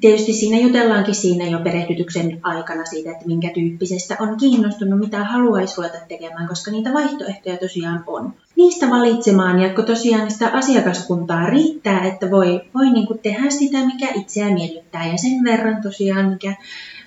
tietysti 0.00 0.32
siinä 0.32 0.58
jutellaankin 0.58 1.14
siinä 1.14 1.44
jo 1.46 1.58
perehdytyksen 1.58 2.40
aikana 2.42 2.84
siitä, 2.84 3.10
että 3.10 3.26
minkä 3.26 3.50
tyyppisestä 3.54 4.16
on 4.20 4.36
kiinnostunut, 4.36 5.00
mitä 5.00 5.24
haluaisi 5.24 5.76
ruveta 5.76 5.98
tekemään, 6.08 6.48
koska 6.48 6.70
niitä 6.70 6.92
vaihtoehtoja 6.92 7.56
tosiaan 7.56 8.04
on. 8.06 8.34
Niistä 8.56 8.90
valitsemaan, 8.90 9.60
ja 9.60 9.74
kun 9.74 9.84
tosiaan 9.84 10.30
sitä 10.30 10.48
asiakaskuntaa 10.48 11.46
riittää, 11.46 12.04
että 12.04 12.30
voi, 12.30 12.60
voi 12.74 12.90
niin 12.90 13.06
kuin 13.06 13.18
tehdä 13.18 13.50
sitä, 13.50 13.86
mikä 13.86 14.08
itseään 14.14 14.52
miellyttää, 14.54 15.06
ja 15.06 15.16
sen 15.16 15.44
verran 15.44 15.82
tosiaan, 15.82 16.28
mikä, 16.28 16.54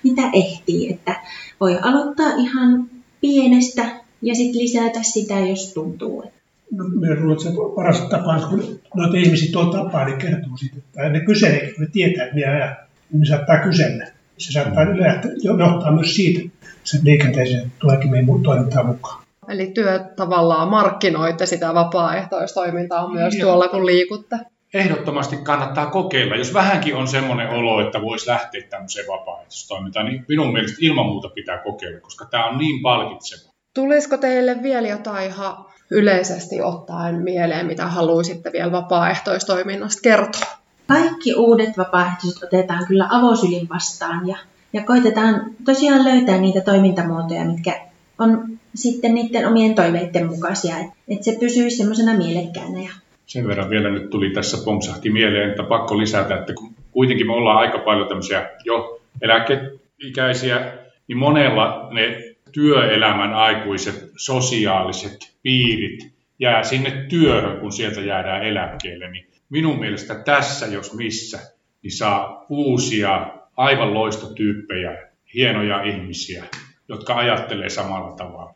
mitä 0.02 0.22
ehtii, 0.32 0.92
että 0.92 1.16
voi 1.60 1.78
aloittaa 1.82 2.34
ihan 2.36 2.86
pienestä 3.20 3.82
ja 4.22 4.34
sitten 4.34 4.62
lisätä 4.62 5.02
sitä, 5.02 5.40
jos 5.40 5.72
tuntuu. 5.74 6.24
No, 6.72 6.84
minä 6.84 7.14
luulen, 7.14 7.32
että 7.32 7.44
se 7.44 7.50
paras 7.74 8.00
tapa 8.00 8.32
on, 8.32 8.48
kun 8.50 8.80
noita 8.94 9.16
ihmisiä 9.16 9.52
tuo 9.52 9.64
tapaa, 9.64 10.04
niin 10.04 10.18
kertoo 10.18 10.56
siitä, 10.56 10.76
että 10.76 11.08
ne 11.08 11.20
kyselee, 11.20 11.72
kun 11.72 11.84
ne 11.84 11.90
tietää, 11.92 12.24
että 12.24 12.34
minä 12.34 12.50
ajan, 12.50 12.76
niin 13.12 13.20
ne 13.20 13.26
saattaa 13.26 13.58
kysellä. 13.58 14.06
Se 14.38 14.52
saattaa 14.52 14.84
lähteä, 14.98 15.30
johtaa 15.42 15.92
myös 15.94 16.14
siitä, 16.14 16.40
se 16.84 16.98
liikenteeseen 17.02 17.72
tuleekin 17.78 18.10
meidän 18.10 18.42
toimintaan 18.42 18.86
mukaan. 18.86 19.27
Eli 19.48 19.66
työ 19.66 19.98
tavallaan 20.16 20.68
markkinoitte 20.68 21.46
sitä 21.46 21.74
vapaaehtoistoimintaa 21.74 23.08
myös 23.08 23.36
tuolla, 23.40 23.68
kun 23.68 23.86
liikutte. 23.86 24.36
Ehdottomasti 24.74 25.36
kannattaa 25.36 25.86
kokeilla. 25.86 26.36
Jos 26.36 26.54
vähänkin 26.54 26.94
on 26.94 27.08
semmoinen 27.08 27.50
olo, 27.50 27.86
että 27.86 28.02
voisi 28.02 28.30
lähteä 28.30 28.62
tämmöiseen 28.70 29.06
vapaaehtoistoimintaan, 29.08 30.06
niin 30.06 30.24
minun 30.28 30.52
mielestä 30.52 30.76
ilman 30.80 31.06
muuta 31.06 31.28
pitää 31.28 31.58
kokeilla, 31.58 32.00
koska 32.00 32.24
tämä 32.24 32.46
on 32.46 32.58
niin 32.58 32.82
palkitseva. 32.82 33.52
Tulisiko 33.74 34.16
teille 34.16 34.56
vielä 34.62 34.88
jotain 34.88 35.26
ihan 35.26 35.64
yleisesti 35.90 36.62
ottaen 36.62 37.14
mieleen, 37.14 37.66
mitä 37.66 37.86
haluaisitte 37.86 38.52
vielä 38.52 38.72
vapaaehtoistoiminnasta 38.72 40.02
kertoa? 40.02 40.58
Kaikki 40.86 41.34
uudet 41.34 41.78
vapaaehtoiset 41.78 42.42
otetaan 42.42 42.86
kyllä 42.86 43.08
avosylin 43.10 43.68
vastaan 43.68 44.28
ja, 44.28 44.36
ja 44.72 44.84
koitetaan 44.84 45.44
tosiaan 45.64 46.04
löytää 46.04 46.38
niitä 46.38 46.60
toimintamuotoja, 46.60 47.44
mitkä 47.44 47.80
on 48.18 48.57
sitten 48.82 49.14
niiden 49.14 49.48
omien 49.48 49.74
toiveiden 49.74 50.26
mukaisia, 50.26 50.78
että 50.78 50.92
et 51.08 51.22
se 51.22 51.36
pysyy 51.40 51.70
semmoisena 51.70 52.16
mielekkäänä. 52.16 52.80
Ja... 52.80 52.90
Sen 53.26 53.48
verran 53.48 53.70
vielä 53.70 53.90
nyt 53.90 54.10
tuli 54.10 54.30
tässä 54.30 54.64
pompsahti 54.64 55.10
mieleen, 55.10 55.50
että 55.50 55.62
pakko 55.62 55.98
lisätä, 55.98 56.36
että 56.36 56.52
kun 56.54 56.74
kuitenkin 56.90 57.26
me 57.26 57.32
ollaan 57.32 57.58
aika 57.58 57.78
paljon 57.78 58.08
tämmöisiä 58.08 58.50
jo 58.64 59.00
eläkeikäisiä, 59.22 60.72
niin 61.08 61.18
monella 61.18 61.88
ne 61.92 62.34
työelämän 62.52 63.34
aikuiset 63.34 64.10
sosiaaliset 64.16 65.32
piirit 65.42 66.12
jää 66.38 66.62
sinne 66.62 66.90
työhön, 67.08 67.60
kun 67.60 67.72
sieltä 67.72 68.00
jäädään 68.00 68.42
eläkkeelle. 68.42 69.10
Niin 69.10 69.26
minun 69.50 69.78
mielestä 69.78 70.14
tässä, 70.14 70.66
jos 70.66 70.94
missä, 70.94 71.38
niin 71.82 71.92
saa 71.92 72.46
uusia, 72.48 73.26
aivan 73.56 73.94
loistotyyppejä, 73.94 75.08
hienoja 75.34 75.82
ihmisiä, 75.82 76.44
jotka 76.88 77.14
ajattelee 77.14 77.68
samalla 77.68 78.16
tavalla. 78.16 78.54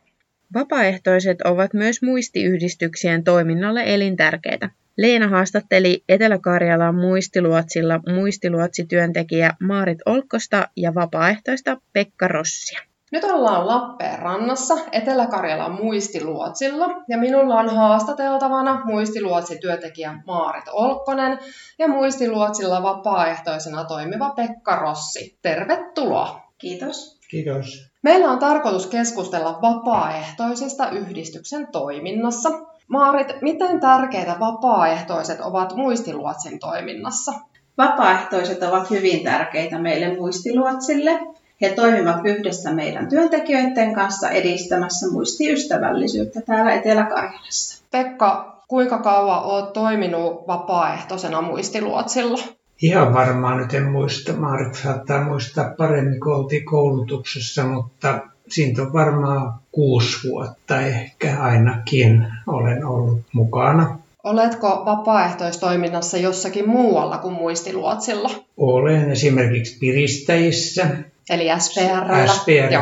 Vapaaehtoiset 0.53 1.41
ovat 1.41 1.73
myös 1.73 2.01
muistiyhdistyksien 2.01 3.23
toiminnalle 3.23 3.83
elintärkeitä. 3.85 4.69
Leena 4.97 5.27
haastatteli 5.27 6.03
Etelä-Karjalan 6.09 6.95
muistiluotsilla 6.95 7.99
muistiluotsityöntekijä 8.07 9.53
Maarit 9.59 9.99
Olkkosta 10.05 10.67
ja 10.77 10.95
vapaaehtoista 10.95 11.77
Pekka 11.93 12.27
Rossia. 12.27 12.79
Nyt 13.11 13.23
ollaan 13.23 13.67
Lappeenrannassa 13.67 14.73
Etelä-Karjalan 14.91 15.71
muistiluotsilla 15.71 16.87
ja 17.09 17.17
minulla 17.17 17.55
on 17.55 17.69
haastateltavana 17.69 18.81
muistiluotsityöntekijä 18.85 20.19
Maarit 20.25 20.65
Olkkonen 20.71 21.39
ja 21.79 21.87
muistiluotsilla 21.87 22.83
vapaaehtoisena 22.83 23.83
toimiva 23.83 24.29
Pekka 24.29 24.75
Rossi. 24.75 25.37
Tervetuloa! 25.41 26.41
Kiitos. 26.57 27.19
Kiitos. 27.29 27.92
Meillä 28.03 28.31
on 28.31 28.39
tarkoitus 28.39 28.87
keskustella 28.87 29.59
vapaaehtoisesta 29.61 30.89
yhdistyksen 30.89 31.67
toiminnassa. 31.71 32.49
Maarit, 32.87 33.41
miten 33.41 33.79
tärkeitä 33.79 34.35
vapaaehtoiset 34.39 35.41
ovat 35.41 35.75
muistiluotsin 35.75 36.59
toiminnassa? 36.59 37.33
Vapaaehtoiset 37.77 38.63
ovat 38.63 38.89
hyvin 38.89 39.23
tärkeitä 39.23 39.79
meille 39.79 40.15
muistiluotsille. 40.15 41.19
He 41.61 41.69
toimivat 41.69 42.19
yhdessä 42.25 42.73
meidän 42.73 43.09
työntekijöiden 43.09 43.93
kanssa 43.93 44.29
edistämässä 44.29 45.11
muistiystävällisyyttä 45.11 46.41
täällä 46.41 46.73
Etelä-Karjalassa. 46.73 47.83
Pekka, 47.91 48.61
kuinka 48.67 48.97
kauan 48.97 49.43
olet 49.43 49.73
toiminut 49.73 50.47
vapaaehtoisena 50.47 51.41
muistiluotsilla? 51.41 52.37
Ihan 52.81 53.13
varmaan 53.13 53.57
nyt 53.57 53.73
en 53.73 53.83
muista. 53.83 54.33
Maarit 54.33 54.75
saattaa 54.75 55.23
muistaa 55.23 55.73
paremmin, 55.77 56.19
kun 56.19 56.35
oltiin 56.35 56.65
koulutuksessa, 56.65 57.63
mutta 57.63 58.19
siitä 58.49 58.81
on 58.81 58.93
varmaan 58.93 59.53
kuusi 59.71 60.27
vuotta 60.29 60.81
ehkä 60.81 61.41
ainakin 61.41 62.27
olen 62.47 62.85
ollut 62.85 63.21
mukana. 63.33 63.99
Oletko 64.23 64.83
vapaaehtoistoiminnassa 64.85 66.17
jossakin 66.17 66.69
muualla 66.69 67.17
kuin 67.17 67.33
muistiluotsilla? 67.33 68.29
Olen 68.57 69.11
esimerkiksi 69.11 69.77
piristäjissä, 69.79 70.87
Eli 71.29 71.47
SPR. 71.59 72.27
SPR 72.27 72.73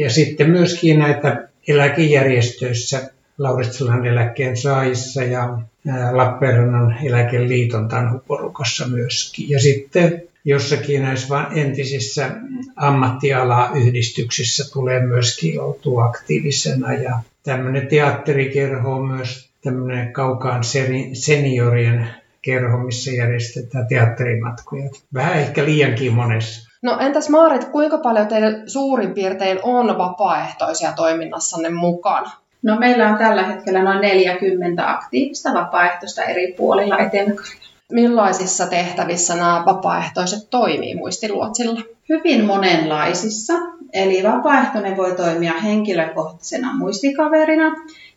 ja 0.00 0.10
sitten 0.10 0.50
myöskin 0.50 0.98
näitä 0.98 1.48
eläkejärjestöissä 1.68 3.10
Lauritsalan 3.38 4.06
eläkkeen 4.06 4.56
saajissa 4.56 5.22
ja 5.22 5.58
Lappeenrannan 6.12 6.96
eläkeliiton 7.04 7.88
tanhuporukassa 7.88 8.86
myöskin. 8.88 9.50
Ja 9.50 9.60
sitten 9.60 10.22
jossakin 10.44 11.02
näissä 11.02 11.46
entisissä 11.54 12.30
ammattialayhdistyksissä 12.76 14.72
tulee 14.72 15.00
myöskin 15.06 15.60
oltua 15.60 16.04
aktiivisena. 16.04 16.92
Ja 16.92 17.18
tämmöinen 17.42 17.86
teatterikerho 17.86 18.92
on 18.92 19.06
myös 19.06 19.48
tämmöinen 19.64 20.12
kaukaan 20.12 20.62
seniorien 21.12 22.08
kerho, 22.42 22.78
missä 22.78 23.10
järjestetään 23.10 23.86
teatterimatkoja. 23.86 24.90
Vähän 25.14 25.38
ehkä 25.38 25.64
liiankin 25.64 26.12
monessa. 26.12 26.70
No 26.82 26.98
entäs 27.00 27.28
Maarit, 27.28 27.64
kuinka 27.64 27.98
paljon 27.98 28.26
teillä 28.26 28.48
suurin 28.66 29.14
piirtein 29.14 29.58
on 29.62 29.98
vapaaehtoisia 29.98 30.92
toiminnassanne 30.92 31.68
mukana? 31.70 32.30
No 32.66 32.76
meillä 32.76 33.08
on 33.08 33.18
tällä 33.18 33.42
hetkellä 33.42 33.82
noin 33.82 34.00
40 34.00 34.90
aktiivista 34.90 35.54
vapaaehtoista 35.54 36.22
eri 36.22 36.54
puolilla 36.56 36.98
etelä 36.98 37.30
Millaisissa 37.92 38.66
tehtävissä 38.66 39.34
nämä 39.34 39.62
vapaaehtoiset 39.66 40.50
toimii 40.50 40.94
muistiluotsilla? 40.94 41.80
Hyvin 42.08 42.44
monenlaisissa. 42.44 43.52
Eli 43.92 44.22
vapaaehtoinen 44.22 44.96
voi 44.96 45.12
toimia 45.12 45.52
henkilökohtaisena 45.52 46.76
muistikaverina 46.76 47.72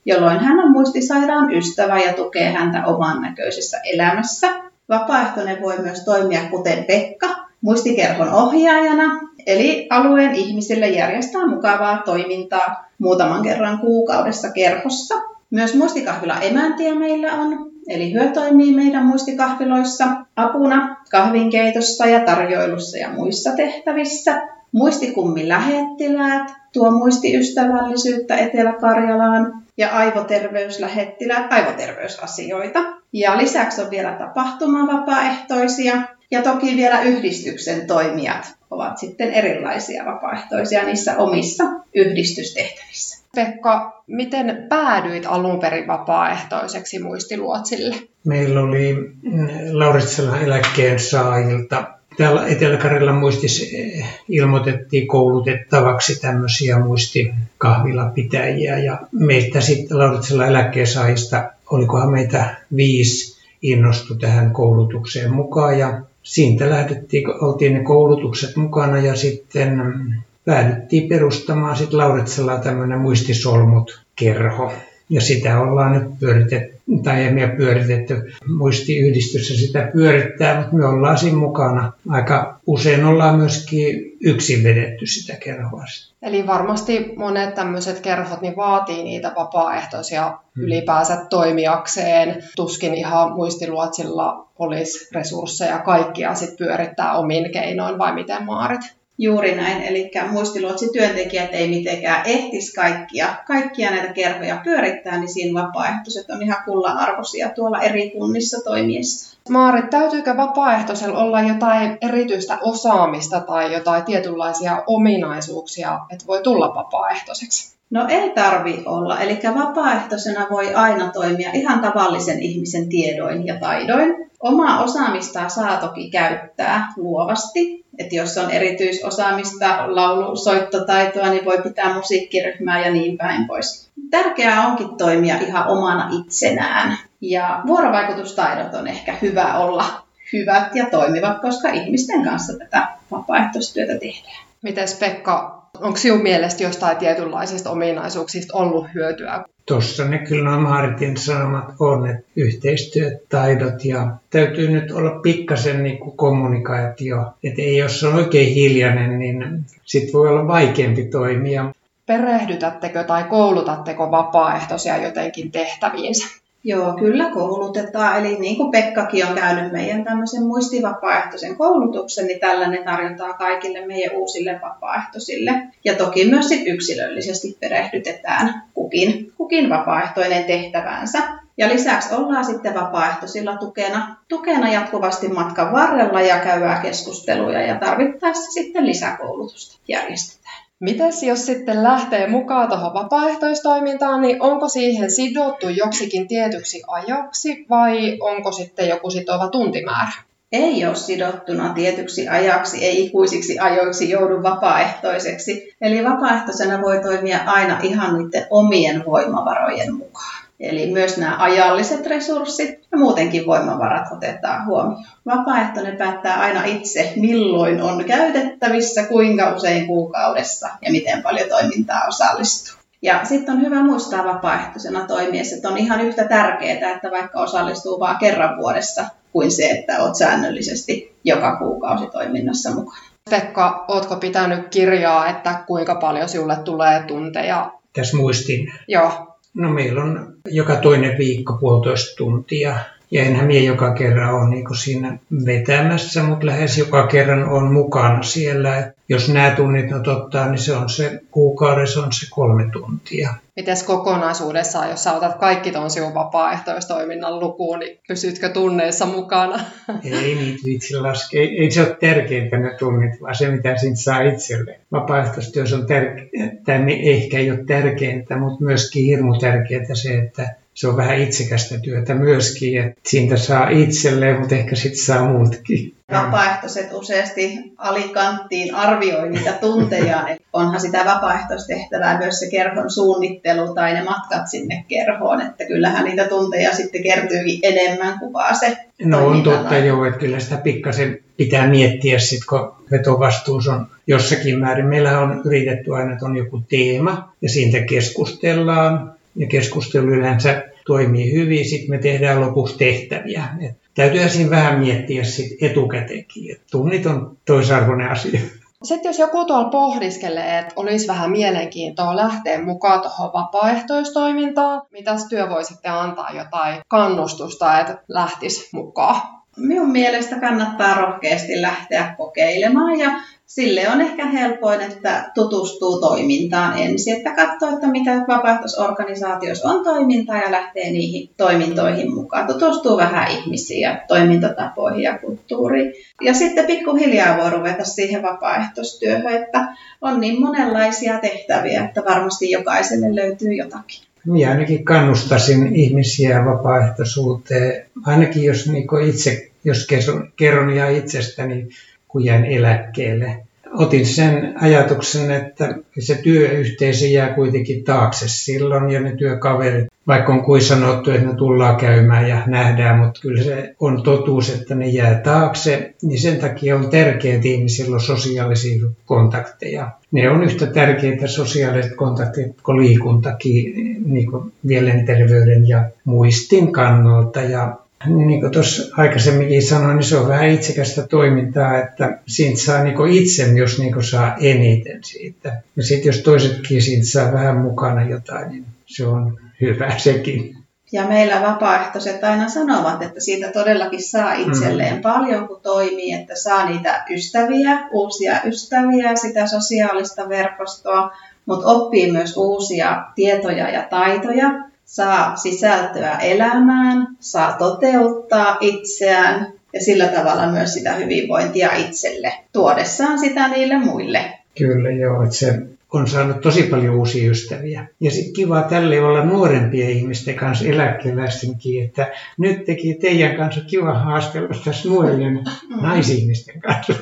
jolloin 0.06 0.40
hän 0.40 0.60
on 0.60 0.72
muistisairaan 0.72 1.54
ystävä 1.54 2.00
ja 2.00 2.14
tukee 2.14 2.52
häntä 2.52 2.86
oman 2.86 3.22
näköisessä 3.22 3.78
elämässä. 3.84 4.48
Vapaaehtoinen 4.90 5.62
voi 5.62 5.78
myös 5.78 6.06
toimia 6.06 6.50
kuten 6.50 6.84
Pekka, 6.84 7.49
muistikerhon 7.62 8.34
ohjaajana, 8.34 9.20
eli 9.46 9.88
alueen 9.90 10.36
ihmisille 10.36 10.88
järjestää 10.88 11.48
mukavaa 11.48 12.02
toimintaa 12.06 12.84
muutaman 12.98 13.42
kerran 13.42 13.80
kuukaudessa 13.80 14.52
kerhossa. 14.52 15.16
Myös 15.50 15.76
muistikahvila 15.76 16.40
emäntiä 16.40 16.96
meillä 16.96 17.34
on, 17.34 17.72
eli 17.88 18.14
hyö 18.14 18.32
toimii 18.32 18.76
meidän 18.76 19.06
muistikahviloissa 19.06 20.06
apuna 20.36 20.98
kahvinkeitossa 21.12 22.06
ja 22.06 22.20
tarjoilussa 22.20 22.98
ja 22.98 23.10
muissa 23.10 23.52
tehtävissä. 23.56 24.48
Muistikummi 24.72 25.48
lähettiläät 25.48 26.52
tuo 26.74 26.92
muistiystävällisyyttä 26.92 28.38
Etelä-Karjalaan 28.38 29.64
ja 29.78 29.90
aivoterveyslähettiläät 29.90 31.54
aivoterveysasioita. 31.54 32.80
Ja 33.14 33.38
lisäksi 33.38 33.82
on 33.82 33.92
vielä 33.92 34.12
tapahtumavapaaehtoisia 34.12 36.02
ja 36.32 36.42
toki 36.42 36.76
vielä 36.76 37.02
yhdistyksen 37.02 37.88
toimijat 37.88 38.56
ovat 38.72 38.98
sitten 38.98 39.34
erilaisia 39.34 40.06
vapaaehtoisia 40.06 40.84
niissä 40.84 41.18
omissa 41.18 41.64
yhdistystehtävissä. 41.96 43.24
Pekka, 43.36 44.04
miten 44.08 44.66
päädyit 44.70 45.26
alun 45.28 45.60
perin 45.60 45.88
vapaaehtoiseksi 45.88 47.00
muistiluotsille? 47.00 47.96
Meillä 48.24 48.62
oli 48.62 48.94
mm, 49.22 49.48
Lauritselan 49.72 50.42
eläkkeen 50.42 51.00
saajilta 51.00 51.84
täällä 52.18 52.48
Etelä-Karjalan 52.48 53.16
muistis 53.16 53.74
eh, 53.74 54.06
ilmoitettiin 54.30 55.08
koulutettavaksi 55.08 56.22
tämmöisiä 56.22 56.80
muistikahvilapitäjiä 56.80 58.78
ja 58.78 59.00
meiltä 59.12 59.62
sitten 59.62 59.98
Lauritselan 59.98 60.48
eläkkeensaajista, 60.48 61.52
olikohan 61.72 62.12
meitä 62.12 62.56
viisi 62.76 63.40
innostu 63.62 64.16
tähän 64.16 64.52
koulutukseen 64.52 65.34
mukaan 65.34 65.80
ja 65.80 66.02
siitä 66.30 66.70
lähdettiin, 66.70 67.44
oltiin 67.44 67.74
ne 67.74 67.84
koulutukset 67.84 68.56
mukana 68.56 68.98
ja 68.98 69.16
sitten 69.16 69.78
mm, 69.78 70.14
päädyttiin 70.46 71.10
perustamaan 71.10 71.78
sitten 71.78 71.98
Lauritsella 71.98 72.58
tämmöinen 72.58 73.00
muistisolmut 73.00 74.02
kerho. 74.16 74.74
Ja 75.10 75.22
sitä 75.22 75.60
ollaan 75.60 75.92
nyt 75.94 76.20
pyöritetty, 76.20 76.79
tai 77.04 77.24
emme 77.24 77.48
pyöritetty, 77.58 78.34
muistiyhdistys 78.58 79.48
sitä 79.48 79.90
pyörittää, 79.94 80.58
mutta 80.58 80.76
me 80.76 80.86
ollaan 80.86 81.18
siinä 81.18 81.38
mukana. 81.38 81.92
Aika 82.10 82.60
usein 82.68 83.06
ollaan 83.06 83.36
myöskin 83.36 84.18
yksin 84.22 84.64
vedetty 84.64 85.06
sitä 85.06 85.36
kerhoa. 85.36 85.84
Eli 86.22 86.48
varmasti 86.48 87.14
monet 87.16 87.56
tämmöiset 87.56 88.00
kerhot 88.00 88.42
niin 88.42 88.56
vaatii 88.56 89.04
niitä 89.04 89.32
vapaaehtoisia 89.36 90.28
hmm. 90.28 90.64
ylipäänsä 90.64 91.26
toimijakseen. 91.30 92.44
Tuskin 92.56 92.94
ihan 92.94 93.34
muistiluotsilla 93.34 94.48
olisi 94.60 95.10
resursseja 95.16 95.80
kaikkia 95.80 96.36
sit 96.36 96.58
pyörittää 96.58 97.14
omin 97.14 97.52
keinoin, 97.52 97.98
vai 97.98 98.14
miten 98.14 98.46
Maarit? 98.46 98.99
Juuri 99.22 99.56
näin, 99.56 99.82
eli 99.82 100.12
muistiluotsityöntekijät 100.32 101.50
ei 101.54 101.68
mitenkään 101.68 102.22
ehtis 102.26 102.74
kaikkia, 102.74 103.28
kaikkia 103.48 103.92
näitä 103.92 104.14
kerhoja 104.14 104.62
pyörittää, 104.64 105.18
niin 105.18 105.34
siinä 105.34 105.62
vapaaehtoiset 105.62 106.30
on 106.30 106.42
ihan 106.42 106.64
kulla-arvoisia 106.66 107.50
tuolla 107.50 107.82
eri 107.82 108.10
kunnissa 108.10 108.64
toimiessa. 108.64 109.38
Maarit, 109.50 109.90
täytyykö 109.90 110.38
vapaaehtoisella 110.38 111.18
olla 111.18 111.42
jotain 111.42 111.98
erityistä 112.02 112.58
osaamista 112.62 113.40
tai 113.40 113.74
jotain 113.74 114.04
tietynlaisia 114.04 114.84
ominaisuuksia, 114.88 116.00
että 116.12 116.28
voi 116.28 116.44
tulla 116.44 116.76
vapaaehtoiseksi? 116.76 117.76
No 117.90 118.06
ei 118.10 118.30
tarvi 118.30 118.84
olla, 118.86 119.20
eli 119.20 119.40
vapaaehtoisena 119.56 120.48
voi 120.50 120.74
aina 120.74 121.12
toimia 121.12 121.50
ihan 121.54 121.80
tavallisen 121.80 122.42
ihmisen 122.42 122.90
tiedoin 122.90 123.46
ja 123.46 123.60
taidoin. 123.60 124.30
Omaa 124.40 124.84
osaamista 124.84 125.50
saa 125.50 125.78
toki 125.78 126.10
käyttää 126.10 126.94
luovasti, 126.98 127.79
että 127.98 128.16
jos 128.16 128.38
on 128.38 128.52
erityisosaamista, 128.52 129.96
laulusoittotaitoa, 129.96 131.30
niin 131.30 131.46
voi 131.46 131.62
pitää 131.62 131.94
musiikkiryhmää 131.94 132.86
ja 132.86 132.92
niin 132.92 133.18
päin 133.18 133.48
pois. 133.48 133.90
Tärkeää 134.10 134.68
onkin 134.68 134.98
toimia 134.98 135.38
ihan 135.38 135.68
omana 135.68 136.10
itsenään. 136.20 136.98
Ja 137.22 137.62
vuorovaikutustaidot 137.68 138.74
on 138.74 138.88
ehkä 138.88 139.16
hyvä 139.22 139.58
olla 139.58 140.04
hyvät 140.34 140.76
ja 140.76 140.86
toimivat, 140.86 141.42
koska 141.42 141.70
ihmisten 141.70 142.24
kanssa 142.24 142.58
tätä 142.58 142.88
vapaaehtoistyötä 143.12 144.00
tehdään. 144.00 144.46
Mites 144.62 145.00
Pekka, 145.00 145.59
onko 145.82 145.98
sinun 145.98 146.22
mielestä 146.22 146.64
jostain 146.64 146.98
tietynlaisista 146.98 147.70
ominaisuuksista 147.70 148.58
ollut 148.58 148.88
hyötyä? 148.96 149.44
Tuossa 149.66 150.06
ne 150.06 150.18
kyllä 150.18 150.50
nuo 150.50 150.60
Maaritin 150.60 151.18
sanomat 151.18 151.66
on, 151.80 152.10
että 152.10 152.24
yhteistyötaidot 152.36 153.86
ja 153.86 154.08
täytyy 154.30 154.70
nyt 154.70 154.92
olla 154.92 155.20
pikkasen 155.20 155.84
niin 155.84 155.98
kuin 155.98 156.18
kommunikaatio. 156.18 157.34
Että 157.44 157.62
ei 157.62 157.78
jos 157.78 158.04
on 158.04 158.16
oikein 158.16 158.54
hiljainen, 158.54 159.20
niin 159.20 159.66
sit 159.86 160.14
voi 160.14 160.28
olla 160.28 160.48
vaikeampi 160.48 161.06
toimia. 161.06 161.66
Perehdytättekö 162.06 163.04
tai 163.04 163.24
koulutatteko 163.24 164.12
vapaaehtoisia 164.12 164.98
jotenkin 164.98 165.52
tehtäviinsä? 165.52 166.39
Joo, 166.64 166.94
kyllä 166.94 167.30
koulutetaan. 167.30 168.20
Eli 168.20 168.40
niin 168.40 168.58
kuin 168.58 168.72
Pekkakin 168.72 169.26
on 169.26 169.36
käynyt 169.36 169.72
meidän 169.72 170.04
tämmöisen 170.04 170.44
muistivapaaehtoisen 170.44 171.56
koulutuksen, 171.58 172.28
niin 172.28 172.40
tällainen 172.40 172.84
tarjotaan 172.84 173.36
kaikille 173.36 173.86
meidän 173.86 174.18
uusille 174.18 174.60
vapaaehtoisille. 174.62 175.52
Ja 175.86 175.96
toki 175.96 176.30
myös 176.30 176.48
sit 176.48 176.68
yksilöllisesti 176.68 177.58
perehdytetään 177.60 178.64
kukin, 178.74 179.34
kukin 179.38 179.70
vapaaehtoinen 179.70 180.44
tehtävänsä. 180.44 181.20
Ja 181.58 181.70
lisäksi 181.70 182.16
ollaan 182.16 182.46
sitten 182.46 182.74
vapaaehtoisilla 182.74 183.58
tukena, 183.58 184.16
tukena 184.28 184.72
jatkuvasti 184.72 185.28
matkan 185.28 185.72
varrella 185.72 186.22
ja 186.22 186.40
käydään 186.40 186.82
keskusteluja 186.82 187.62
ja 187.62 187.76
tarvittaessa 187.76 188.52
sitten 188.52 188.88
lisäkoulutusta 188.88 189.80
järjestetään. 189.88 190.69
Mitäs 190.80 191.24
jos 191.24 191.46
sitten 191.46 191.84
lähtee 191.84 192.28
mukaan 192.28 192.70
tuohon 192.70 192.94
vapaaehtoistoimintaan, 192.94 194.22
niin 194.22 194.42
onko 194.42 194.70
siihen 194.70 195.12
sidottu 195.12 195.70
joksikin 195.70 196.28
tietyksi 196.28 196.82
ajaksi 196.88 197.66
vai 197.70 198.18
onko 198.20 198.52
sitten 198.52 198.90
joku 198.90 199.10
sitova 199.10 199.48
tuntimäärä? 199.48 200.12
Ei 200.52 200.86
ole 200.86 200.96
sidottuna 200.96 201.74
tietyksi 201.74 202.28
ajaksi, 202.28 202.86
ei 202.86 203.06
ikuisiksi 203.06 203.60
ajoiksi 203.60 204.10
joudu 204.10 204.44
vapaaehtoiseksi. 204.44 205.76
Eli 205.82 206.04
vapaaehtoisena 206.04 206.82
voi 206.82 207.02
toimia 207.02 207.40
aina 207.46 207.80
ihan 207.84 208.18
niiden 208.18 208.48
omien 208.50 209.04
voimavarojen 209.06 209.94
mukaan. 209.94 210.46
Eli 210.60 210.92
myös 210.92 211.18
nämä 211.18 211.38
ajalliset 211.40 212.06
resurssit 212.06 212.79
ja 212.92 212.98
muutenkin 212.98 213.46
voimavarat 213.46 214.12
otetaan 214.12 214.66
huomioon. 214.66 215.06
Vapaaehtoinen 215.26 215.98
päättää 215.98 216.40
aina 216.40 216.66
itse, 216.66 217.14
milloin 217.16 217.82
on 217.82 218.06
käytettävissä, 218.06 219.04
kuinka 219.04 219.54
usein 219.56 219.88
kuukaudessa 219.88 220.70
ja 220.82 220.92
miten 220.92 221.24
paljon 221.24 221.50
toimintaa 221.50 222.08
osallistuu. 222.08 222.80
Ja 223.02 223.26
sitten 223.26 223.56
on 223.56 223.62
hyvä 223.62 223.84
muistaa 223.84 224.26
vapaaehtoisena 224.26 225.06
toimiessa, 225.08 225.56
että 225.56 225.70
on 225.70 225.78
ihan 225.78 226.02
yhtä 226.02 226.24
tärkeää, 226.24 226.92
että 226.92 227.12
vaikka 227.12 227.40
osallistuu 227.40 228.00
vain 228.00 228.18
kerran 228.18 228.58
vuodessa, 228.58 229.06
kuin 229.32 229.52
se, 229.52 229.70
että 229.70 230.04
olet 230.04 230.16
säännöllisesti 230.16 231.16
joka 231.24 231.56
kuukausi 231.56 232.08
toiminnassa 232.08 232.72
mukana. 232.72 233.04
Pekka, 233.30 233.86
ootko 233.88 234.16
pitänyt 234.16 234.68
kirjaa, 234.68 235.28
että 235.30 235.64
kuinka 235.68 235.96
paljon 235.96 236.30
sinulle 236.30 236.56
tulee 236.56 237.04
tunteja? 237.04 237.72
Tässä 237.94 238.18
muistin. 238.18 238.74
Joo. 238.88 239.29
No 239.54 239.74
meillä 239.74 240.04
on 240.04 240.34
joka 240.46 240.76
toinen 240.76 241.18
viikko 241.18 241.58
puolitoista 241.60 242.16
tuntia. 242.18 242.80
Ja 243.12 243.24
enhän 243.24 243.48
minä 243.48 243.60
joka 243.60 243.94
kerran 243.94 244.34
ole 244.34 244.50
niin 244.50 244.76
siinä 244.76 245.18
vetämässä, 245.46 246.24
mutta 246.24 246.46
lähes 246.46 246.78
joka 246.78 247.08
kerran 247.08 247.50
on 247.50 247.74
mukana 247.74 248.24
siellä. 248.24 248.92
Jos 249.10 249.30
nämä 249.30 249.52
tunnit 249.52 249.92
on 249.92 250.10
ottaa, 250.10 250.50
niin 250.50 250.60
se 250.60 250.74
on 250.74 250.90
se 250.90 251.20
kuukaudessa 251.32 252.04
on 252.04 252.14
se 252.14 252.28
kolme 252.30 252.70
tuntia. 252.72 253.34
Mites 253.56 253.84
kokonaisuudessaan, 253.84 254.90
jos 254.90 255.04
sä 255.04 255.14
otat 255.14 255.40
kaikki 255.40 255.72
tuon 255.72 255.90
sinun 255.90 256.14
vapaaehtoistoiminnan 256.14 257.40
lukuun, 257.40 257.80
niin 257.80 258.00
pysytkö 258.08 258.50
tunneissa 258.50 259.06
mukana? 259.06 259.60
Ei 260.04 260.36
niitä 260.36 260.60
vitsi 260.66 261.00
laske. 261.00 261.40
Ei, 261.40 261.60
ei 261.60 261.72
se 261.72 261.82
ole 261.82 261.98
tärkeintä 262.00 262.58
ne 262.58 262.76
tunnit, 262.80 263.22
vaan 263.22 263.36
se 263.36 263.52
mitä 263.52 263.78
siitä 263.78 263.96
saa 263.96 264.22
itselle. 264.22 264.80
Vapaaehtoistyössä 264.92 265.76
on 265.76 265.88
tärkeintä, 265.88 266.74
ehkä 267.04 267.38
ei 267.38 267.52
ole 267.52 267.66
tärkeintä, 267.66 268.38
mutta 268.38 268.64
myöskin 268.64 269.06
hirmu 269.06 269.38
tärkeää 269.38 269.96
se, 269.96 270.18
että 270.18 270.56
se 270.80 270.88
on 270.88 270.98
vähän 270.98 271.22
itsekästä 271.22 271.80
työtä 271.80 272.14
myöskin, 272.14 272.82
että 272.82 273.00
siitä 273.08 273.38
saa 273.38 273.70
itselleen, 273.70 274.40
mutta 274.40 274.56
ehkä 274.56 274.76
sitten 274.76 275.06
saa 275.06 275.30
muutkin. 275.30 275.96
Vapaaehtoiset 276.12 276.94
useasti 276.94 277.58
alikanttiin 277.78 278.76
arvioi 278.76 279.30
niitä 279.30 279.52
tuntejaan. 279.52 280.28
onhan 280.54 280.80
sitä 280.80 281.06
vapaaehtoistehtävää 281.06 282.20
myös 282.20 282.40
se 282.40 282.50
kerhon 282.50 282.92
suunnittelu 282.92 283.74
tai 283.74 283.94
ne 283.94 284.04
matkat 284.04 284.48
sinne 284.48 284.86
kerhoon, 284.88 285.42
että 285.42 285.66
kyllähän 285.66 286.06
niitä 286.06 286.28
tunteja 286.28 286.76
sitten 286.76 287.04
kertyy 287.04 287.40
enemmän 287.64 288.20
kuin 288.20 288.34
vaan 288.34 288.56
se 288.56 288.78
No 289.04 289.28
on 289.28 289.44
totta 289.44 289.78
joo, 289.78 290.06
että 290.06 290.20
kyllä 290.20 290.40
sitä 290.40 290.58
pikkasen 290.58 291.20
pitää 291.38 291.68
miettiä 291.68 292.20
sitten, 292.20 292.48
kun 292.50 292.74
vetovastuus 292.92 293.68
on 293.68 293.88
jossakin 294.08 294.60
määrin. 294.60 294.86
Meillä 294.86 295.20
on 295.20 295.42
yritetty 295.46 295.96
aina, 295.96 296.14
että 296.14 296.26
on 296.26 296.38
joku 296.38 296.64
teema 296.70 297.34
ja 297.42 297.50
siitä 297.50 297.80
keskustellaan 297.80 299.20
ja 299.36 299.48
keskustelu 299.48 300.08
yleensä 300.08 300.64
toimii 300.86 301.34
hyvin, 301.34 301.66
sitten 301.66 301.90
me 301.90 301.98
tehdään 301.98 302.42
lopuksi 302.42 302.78
tehtäviä. 302.78 303.44
Et 303.62 303.76
täytyy 303.94 304.30
siinä 304.30 304.50
vähän 304.50 304.80
miettiä 304.80 305.24
sit 305.24 305.64
etukäteenkin, 305.64 306.52
että 306.52 306.66
tunnit 306.72 307.06
on 307.06 307.38
toisarvoinen 307.46 308.10
asia. 308.10 308.40
Sitten 308.84 309.10
jos 309.10 309.20
joku 309.20 309.46
tuolla 309.46 309.70
pohdiskelee, 309.70 310.60
että 310.60 310.74
olisi 310.76 311.08
vähän 311.08 311.32
mielenkiintoa 311.32 312.16
lähteä 312.16 312.64
mukaan 312.64 313.02
tuohon 313.02 313.34
vapaaehtoistoimintaan, 313.34 314.82
mitä 314.92 315.16
työ 315.30 315.50
voi 315.50 315.64
sitten 315.64 315.92
antaa 315.92 316.30
jotain 316.32 316.82
kannustusta, 316.88 317.80
että 317.80 317.98
lähtisi 318.08 318.70
mukaan? 318.72 319.22
Minun 319.58 319.92
mielestä 319.92 320.40
kannattaa 320.40 321.02
rohkeasti 321.02 321.62
lähteä 321.62 322.16
kokeilemaan 322.18 323.00
ja 323.00 323.12
sille 323.50 323.90
on 323.90 324.02
ehkä 324.02 324.26
helpoin, 324.26 324.82
että 324.82 325.32
tutustuu 325.34 326.02
toimintaan 326.02 326.78
ensin, 326.80 327.18
että 327.18 327.36
katsoo, 327.36 327.74
että 327.74 327.92
mitä 327.92 328.12
vapaaehtoisorganisaatioissa 328.28 329.70
on 329.70 329.84
toimintaa 329.84 330.38
ja 330.38 330.52
lähtee 330.52 330.92
niihin 330.92 331.30
toimintoihin 331.38 332.14
mukaan. 332.14 332.48
Tutustuu 332.48 332.98
vähän 332.98 333.32
ihmisiin 333.32 333.82
ja 333.82 334.02
toimintatapoihin 334.08 335.02
ja 335.02 335.18
kulttuuriin. 335.18 335.94
Ja 336.22 336.34
sitten 336.34 336.66
pikkuhiljaa 336.66 337.38
voi 337.38 337.50
ruveta 337.50 337.84
siihen 337.84 338.22
vapaaehtoistyöhön, 338.22 339.44
että 339.44 339.68
on 340.02 340.20
niin 340.20 340.42
monenlaisia 340.42 341.20
tehtäviä, 341.20 341.86
että 341.86 342.04
varmasti 342.06 342.52
jokaiselle 342.52 343.16
löytyy 343.16 343.54
jotakin. 343.54 344.02
Minä 344.26 344.52
ainakin 344.52 344.86
kannustaisin 344.86 345.76
ihmisiä 345.76 346.46
vapaaehtoisuuteen, 346.46 347.86
ainakin 348.06 348.44
jos 348.44 348.68
niin 348.68 348.88
itse, 349.08 349.50
jos 349.64 349.88
kerron 350.36 350.70
ihan 350.70 350.96
itsestäni, 350.96 351.68
kun 352.10 352.26
jäin 352.26 352.46
eläkkeelle. 352.46 353.38
Otin 353.74 354.06
sen 354.06 354.54
ajatuksen, 354.62 355.32
että 355.32 355.76
se 356.00 356.16
työyhteisö 356.16 357.06
jää 357.06 357.34
kuitenkin 357.34 357.84
taakse 357.84 358.26
silloin 358.28 358.92
ja 358.92 359.00
ne 359.00 359.16
työkaverit, 359.16 359.88
vaikka 360.08 360.34
on 360.34 360.44
kuin 360.44 360.62
sanottu, 360.62 361.12
että 361.12 361.28
ne 361.28 361.36
tullaan 361.36 361.76
käymään 361.76 362.30
ja 362.30 362.44
nähdään, 362.48 363.00
mutta 363.00 363.22
kyllä 363.22 363.44
se 363.44 363.76
on 363.80 364.04
totuus, 364.04 364.50
että 364.50 364.76
ne 364.76 364.88
jää 364.88 365.16
taakse, 365.16 365.94
niin 366.02 366.20
sen 366.20 366.40
takia 366.40 366.76
on 366.76 366.90
tärkeää, 366.90 367.36
että 367.36 367.48
ihmisillä 367.48 367.96
on 367.96 368.02
sosiaalisia 368.02 368.82
kontakteja. 369.06 369.92
Ne 370.12 370.30
on 370.30 370.44
yhtä 370.44 370.66
tärkeitä 370.66 371.28
sosiaaliset 371.28 371.96
kontaktit 371.96 372.62
kuin 372.64 372.78
liikuntakin 372.78 373.74
niin 374.06 374.32
kuin 374.32 374.52
mielenterveyden 374.64 375.68
ja 375.68 375.90
muistin 376.06 376.72
kannalta. 376.72 377.42
Ja 377.42 377.78
niin 378.06 378.40
kuin 378.42 378.52
tuossa 378.52 378.96
aikaisemminkin 378.98 379.62
sanoin, 379.62 379.98
niin 379.98 380.06
se 380.06 380.18
on 380.18 380.28
vähän 380.28 380.50
itsekästä 380.50 381.08
toimintaa, 381.08 381.78
että 381.78 382.20
siitä 382.28 382.62
saa 382.62 382.84
niin 382.84 383.08
itse, 383.10 383.44
jos 383.44 383.80
niin 383.80 384.04
saa 384.04 384.36
eniten 384.40 385.04
siitä. 385.04 385.62
Ja 385.76 385.84
sitten 385.84 386.10
jos 386.10 386.20
toisetkin 386.20 386.82
siitä 386.82 387.06
saa 387.06 387.34
vähän 387.34 387.58
mukana 387.58 388.04
jotain, 388.04 388.50
niin 388.50 388.66
se 388.86 389.08
on 389.08 389.38
hyvä 389.62 389.98
sekin. 389.98 390.56
Ja 390.92 391.08
meillä 391.08 391.42
vapaaehtoiset 391.42 392.24
aina 392.24 392.50
sanovat, 392.50 393.02
että 393.02 393.20
siitä 393.20 393.52
todellakin 393.52 394.04
saa 394.04 394.34
itselleen 394.34 394.96
mm. 394.96 395.02
paljon, 395.02 395.48
kun 395.48 395.60
toimii, 395.64 396.14
että 396.14 396.36
saa 396.36 396.70
niitä 396.70 397.04
ystäviä, 397.10 397.88
uusia 397.92 398.42
ystäviä, 398.46 399.16
sitä 399.16 399.48
sosiaalista 399.48 400.30
verkostoa, 400.30 401.12
mutta 401.46 401.68
oppii 401.68 402.12
myös 402.12 402.38
uusia 402.38 403.06
tietoja 403.16 403.70
ja 403.70 403.84
taitoja 403.90 404.69
saa 404.90 405.36
sisältöä 405.36 406.18
elämään, 406.18 407.08
saa 407.20 407.54
toteuttaa 407.54 408.58
itseään 408.62 409.54
ja 409.74 409.84
sillä 409.84 410.08
tavalla 410.08 410.52
myös 410.52 410.74
sitä 410.74 410.94
hyvinvointia 410.94 411.76
itselle, 411.76 412.34
tuodessaan 412.54 413.20
sitä 413.20 413.48
niille 413.48 413.80
muille. 413.80 414.34
Kyllä 414.58 414.92
joo, 414.92 415.24
että 415.24 415.36
se 415.36 415.60
on 415.94 416.08
saanut 416.08 416.42
tosi 416.42 416.64
paljon 416.64 416.96
uusia 416.96 417.32
ystäviä. 417.32 417.88
Ja 418.00 418.12
sitten 418.12 418.34
kiva 418.34 418.62
tälle 418.62 419.02
olla 419.02 419.26
nuorempien 419.26 419.90
ihmisten 419.90 420.36
kanssa 420.36 420.66
eläkeläistenkin, 420.66 421.86
että 421.86 422.12
nyt 422.38 422.66
teki 422.66 422.94
teidän 422.94 423.38
kanssa 423.38 423.62
kiva 423.68 423.94
haastella 423.94 424.56
tässä 424.66 424.90
nuorien 424.90 425.34
mm. 425.34 425.82
naisihmisten 425.82 426.62
kanssa. 426.62 426.94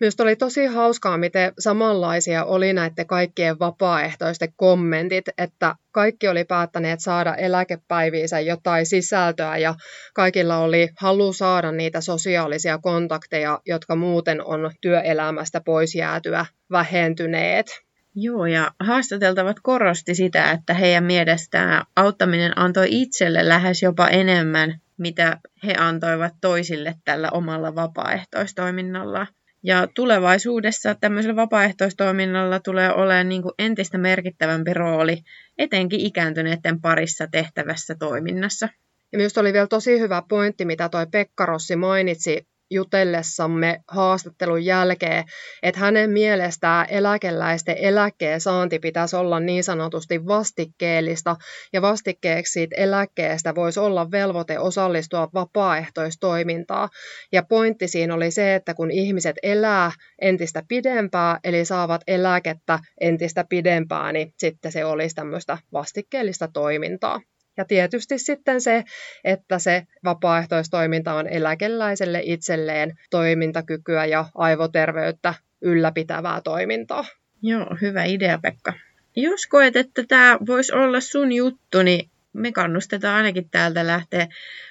Minusta 0.00 0.22
oli 0.22 0.36
tosi 0.36 0.66
hauskaa, 0.66 1.18
miten 1.18 1.52
samanlaisia 1.58 2.44
oli 2.44 2.72
näiden 2.72 3.06
kaikkien 3.06 3.58
vapaaehtoisten 3.58 4.52
kommentit, 4.56 5.24
että 5.38 5.74
kaikki 5.90 6.28
oli 6.28 6.44
päättäneet 6.44 7.00
saada 7.00 7.34
eläkepäiviinsä 7.34 8.40
jotain 8.40 8.86
sisältöä 8.86 9.56
ja 9.56 9.74
kaikilla 10.14 10.58
oli 10.58 10.88
halu 11.00 11.32
saada 11.32 11.72
niitä 11.72 12.00
sosiaalisia 12.00 12.78
kontakteja, 12.78 13.60
jotka 13.66 13.96
muuten 13.96 14.44
on 14.44 14.70
työelämästä 14.80 15.60
pois 15.60 15.94
jäätyä 15.94 16.46
vähentyneet. 16.70 17.66
Joo, 18.14 18.46
ja 18.46 18.70
haastateltavat 18.80 19.56
korosti 19.62 20.14
sitä, 20.14 20.50
että 20.50 20.74
heidän 20.74 21.04
mielestään 21.04 21.84
auttaminen 21.96 22.58
antoi 22.58 22.86
itselle 22.90 23.48
lähes 23.48 23.82
jopa 23.82 24.08
enemmän, 24.08 24.80
mitä 24.98 25.38
he 25.66 25.74
antoivat 25.78 26.32
toisille 26.40 26.94
tällä 27.04 27.28
omalla 27.30 27.74
vapaaehtoistoiminnalla. 27.74 29.26
Ja 29.66 29.88
tulevaisuudessa 29.94 30.94
tämmöisellä 30.94 31.36
vapaaehtoistoiminnalla 31.36 32.60
tulee 32.60 32.94
olemaan 32.94 33.28
niin 33.28 33.42
kuin 33.42 33.52
entistä 33.58 33.98
merkittävämpi 33.98 34.74
rooli, 34.74 35.18
etenkin 35.58 36.00
ikääntyneiden 36.00 36.80
parissa 36.80 37.26
tehtävässä 37.30 37.94
toiminnassa. 37.98 38.68
Ja 39.12 39.18
minusta 39.18 39.40
oli 39.40 39.52
vielä 39.52 39.66
tosi 39.66 40.00
hyvä 40.00 40.22
pointti, 40.28 40.64
mitä 40.64 40.88
toi 40.88 41.06
Pekka 41.12 41.46
Rossi 41.46 41.76
mainitsi 41.76 42.46
jutellessamme 42.70 43.80
haastattelun 43.88 44.64
jälkeen, 44.64 45.24
että 45.62 45.80
hänen 45.80 46.10
mielestään 46.10 46.86
eläkeläisten 46.90 47.76
eläkkeen 47.78 48.40
saanti 48.40 48.78
pitäisi 48.78 49.16
olla 49.16 49.40
niin 49.40 49.64
sanotusti 49.64 50.26
vastikkeellista, 50.26 51.36
ja 51.72 51.82
vastikkeeksi 51.82 52.52
siitä 52.52 52.76
eläkkeestä 52.78 53.54
voisi 53.54 53.80
olla 53.80 54.10
velvoite 54.10 54.58
osallistua 54.58 55.28
vapaaehtoistoimintaan. 55.34 56.88
Ja 57.32 57.42
pointti 57.42 57.88
siinä 57.88 58.14
oli 58.14 58.30
se, 58.30 58.54
että 58.54 58.74
kun 58.74 58.90
ihmiset 58.90 59.36
elää 59.42 59.92
entistä 60.20 60.62
pidempää, 60.68 61.40
eli 61.44 61.64
saavat 61.64 62.02
eläkettä 62.06 62.78
entistä 63.00 63.44
pidempään, 63.48 64.14
niin 64.14 64.32
sitten 64.38 64.72
se 64.72 64.84
olisi 64.84 65.14
tämmöistä 65.14 65.58
vastikkeellista 65.72 66.48
toimintaa. 66.48 67.20
Ja 67.56 67.64
tietysti 67.64 68.18
sitten 68.18 68.60
se, 68.60 68.84
että 69.24 69.58
se 69.58 69.86
vapaaehtoistoiminta 70.04 71.14
on 71.14 71.26
eläkeläiselle 71.26 72.20
itselleen 72.22 72.98
toimintakykyä 73.10 74.04
ja 74.04 74.24
aivoterveyttä 74.34 75.34
ylläpitävää 75.62 76.40
toimintaa. 76.40 77.04
Joo, 77.42 77.66
hyvä 77.80 78.04
idea 78.04 78.38
Pekka. 78.42 78.72
Jos 79.16 79.46
koet, 79.46 79.76
että 79.76 80.04
tämä 80.08 80.38
voisi 80.46 80.74
olla 80.74 81.00
sun 81.00 81.32
juttu, 81.32 81.82
niin 81.82 82.10
me 82.32 82.52
kannustetaan 82.52 83.16
ainakin 83.16 83.50
täältä 83.50 83.86
lähteä 83.86 84.26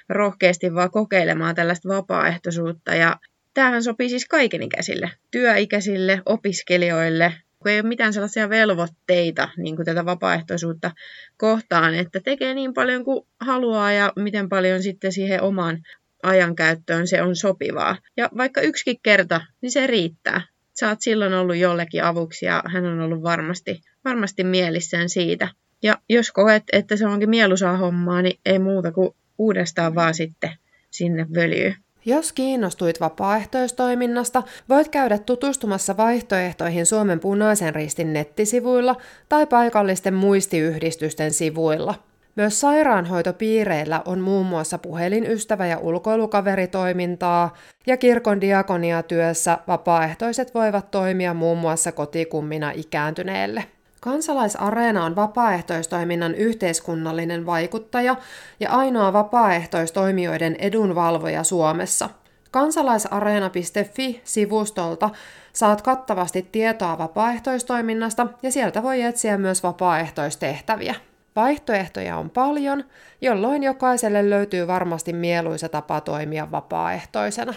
rohkeasti 0.08 0.74
vaan 0.74 0.90
kokeilemaan 0.90 1.54
tällaista 1.54 1.88
vapaaehtoisuutta. 1.88 2.94
Ja 2.94 3.16
tämähän 3.54 3.82
sopii 3.82 4.08
siis 4.08 4.28
kaikenikäisille, 4.28 5.10
työikäisille, 5.30 6.22
opiskelijoille, 6.26 7.32
kun 7.66 7.72
ei 7.72 7.80
ole 7.80 7.88
mitään 7.88 8.12
sellaisia 8.12 8.48
velvoitteita 8.48 9.48
niin 9.56 9.76
kuin 9.76 9.86
tätä 9.86 10.04
vapaaehtoisuutta 10.04 10.90
kohtaan, 11.36 11.94
että 11.94 12.20
tekee 12.20 12.54
niin 12.54 12.74
paljon 12.74 13.04
kuin 13.04 13.26
haluaa 13.40 13.92
ja 13.92 14.12
miten 14.16 14.48
paljon 14.48 14.82
sitten 14.82 15.12
siihen 15.12 15.42
omaan 15.42 15.82
ajankäyttöön 16.22 17.06
se 17.06 17.22
on 17.22 17.36
sopivaa. 17.36 17.96
Ja 18.16 18.28
vaikka 18.36 18.60
yksikin 18.60 18.96
kerta, 19.02 19.40
niin 19.60 19.70
se 19.70 19.86
riittää. 19.86 20.40
Sä 20.80 20.88
oot 20.88 21.00
silloin 21.00 21.34
ollut 21.34 21.56
jollekin 21.56 22.04
avuksi 22.04 22.46
ja 22.46 22.62
hän 22.66 22.86
on 22.86 23.00
ollut 23.00 23.22
varmasti, 23.22 23.80
varmasti 24.04 24.44
mielissään 24.44 25.08
siitä. 25.08 25.48
Ja 25.82 25.98
jos 26.08 26.32
koet, 26.32 26.62
että 26.72 26.96
se 26.96 27.06
onkin 27.06 27.30
mieluisaa 27.30 27.76
hommaa, 27.76 28.22
niin 28.22 28.40
ei 28.44 28.58
muuta 28.58 28.92
kuin 28.92 29.10
uudestaan 29.38 29.94
vaan 29.94 30.14
sitten 30.14 30.50
sinne 30.90 31.26
völjyy. 31.34 31.74
Jos 32.08 32.32
kiinnostuit 32.32 33.00
vapaaehtoistoiminnasta, 33.00 34.42
voit 34.68 34.88
käydä 34.88 35.18
tutustumassa 35.18 35.96
vaihtoehtoihin 35.96 36.86
Suomen 36.86 37.20
punaisen 37.20 37.74
ristin 37.74 38.12
nettisivuilla 38.12 38.96
tai 39.28 39.46
paikallisten 39.46 40.14
muistiyhdistysten 40.14 41.32
sivuilla. 41.32 41.94
Myös 42.36 42.60
sairaanhoitopiireillä 42.60 44.02
on 44.04 44.20
muun 44.20 44.46
muassa 44.46 44.78
puhelinystävä- 44.78 45.66
ja 45.66 45.78
ulkoilukaveritoimintaa, 45.78 47.54
ja 47.86 47.96
kirkon 47.96 48.40
diakoniatyössä 48.40 49.58
vapaaehtoiset 49.68 50.54
voivat 50.54 50.90
toimia 50.90 51.34
muun 51.34 51.58
muassa 51.58 51.92
kotikummina 51.92 52.70
ikääntyneelle. 52.74 53.64
Kansalaisareena 54.06 55.04
on 55.04 55.16
vapaaehtoistoiminnan 55.16 56.34
yhteiskunnallinen 56.34 57.46
vaikuttaja 57.46 58.16
ja 58.60 58.70
ainoa 58.70 59.12
vapaaehtoistoimijoiden 59.12 60.56
edunvalvoja 60.58 61.44
Suomessa. 61.44 62.10
Kansalaisareena.fi-sivustolta 62.50 65.10
saat 65.52 65.82
kattavasti 65.82 66.48
tietoa 66.52 66.98
vapaaehtoistoiminnasta 66.98 68.26
ja 68.42 68.50
sieltä 68.50 68.82
voi 68.82 69.02
etsiä 69.02 69.38
myös 69.38 69.62
vapaaehtoistehtäviä. 69.62 70.94
Vaihtoehtoja 71.36 72.16
on 72.16 72.30
paljon, 72.30 72.84
jolloin 73.20 73.62
jokaiselle 73.62 74.30
löytyy 74.30 74.66
varmasti 74.66 75.12
mieluisa 75.12 75.68
tapa 75.68 76.00
toimia 76.00 76.50
vapaaehtoisena. 76.50 77.54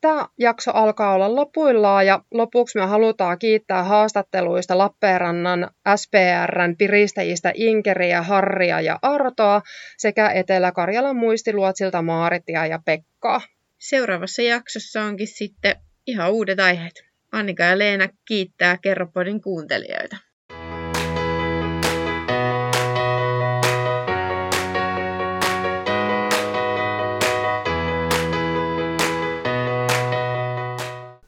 Tämä 0.00 0.28
jakso 0.38 0.70
alkaa 0.70 1.14
olla 1.14 1.34
lopuillaan 1.34 2.06
ja 2.06 2.24
lopuksi 2.30 2.78
me 2.78 2.86
halutaan 2.86 3.38
kiittää 3.38 3.82
haastatteluista 3.82 4.78
Lappeenrannan 4.78 5.70
SPRn 5.96 6.76
piristäjistä 6.78 7.52
Inkeriä, 7.54 8.22
Harria 8.22 8.80
ja 8.80 8.98
Artoa 9.02 9.62
sekä 9.98 10.30
Etelä-Karjalan 10.30 11.16
muistiluotsilta 11.16 12.02
Maaritia 12.02 12.66
ja 12.66 12.78
Pekkaa. 12.84 13.40
Seuraavassa 13.78 14.42
jaksossa 14.42 15.02
onkin 15.02 15.26
sitten 15.26 15.76
ihan 16.06 16.32
uudet 16.32 16.60
aiheet. 16.60 17.04
Annika 17.32 17.62
ja 17.62 17.78
Leena 17.78 18.08
kiittää 18.24 18.78
Kerropodin 18.82 19.40
kuuntelijoita. 19.40 20.29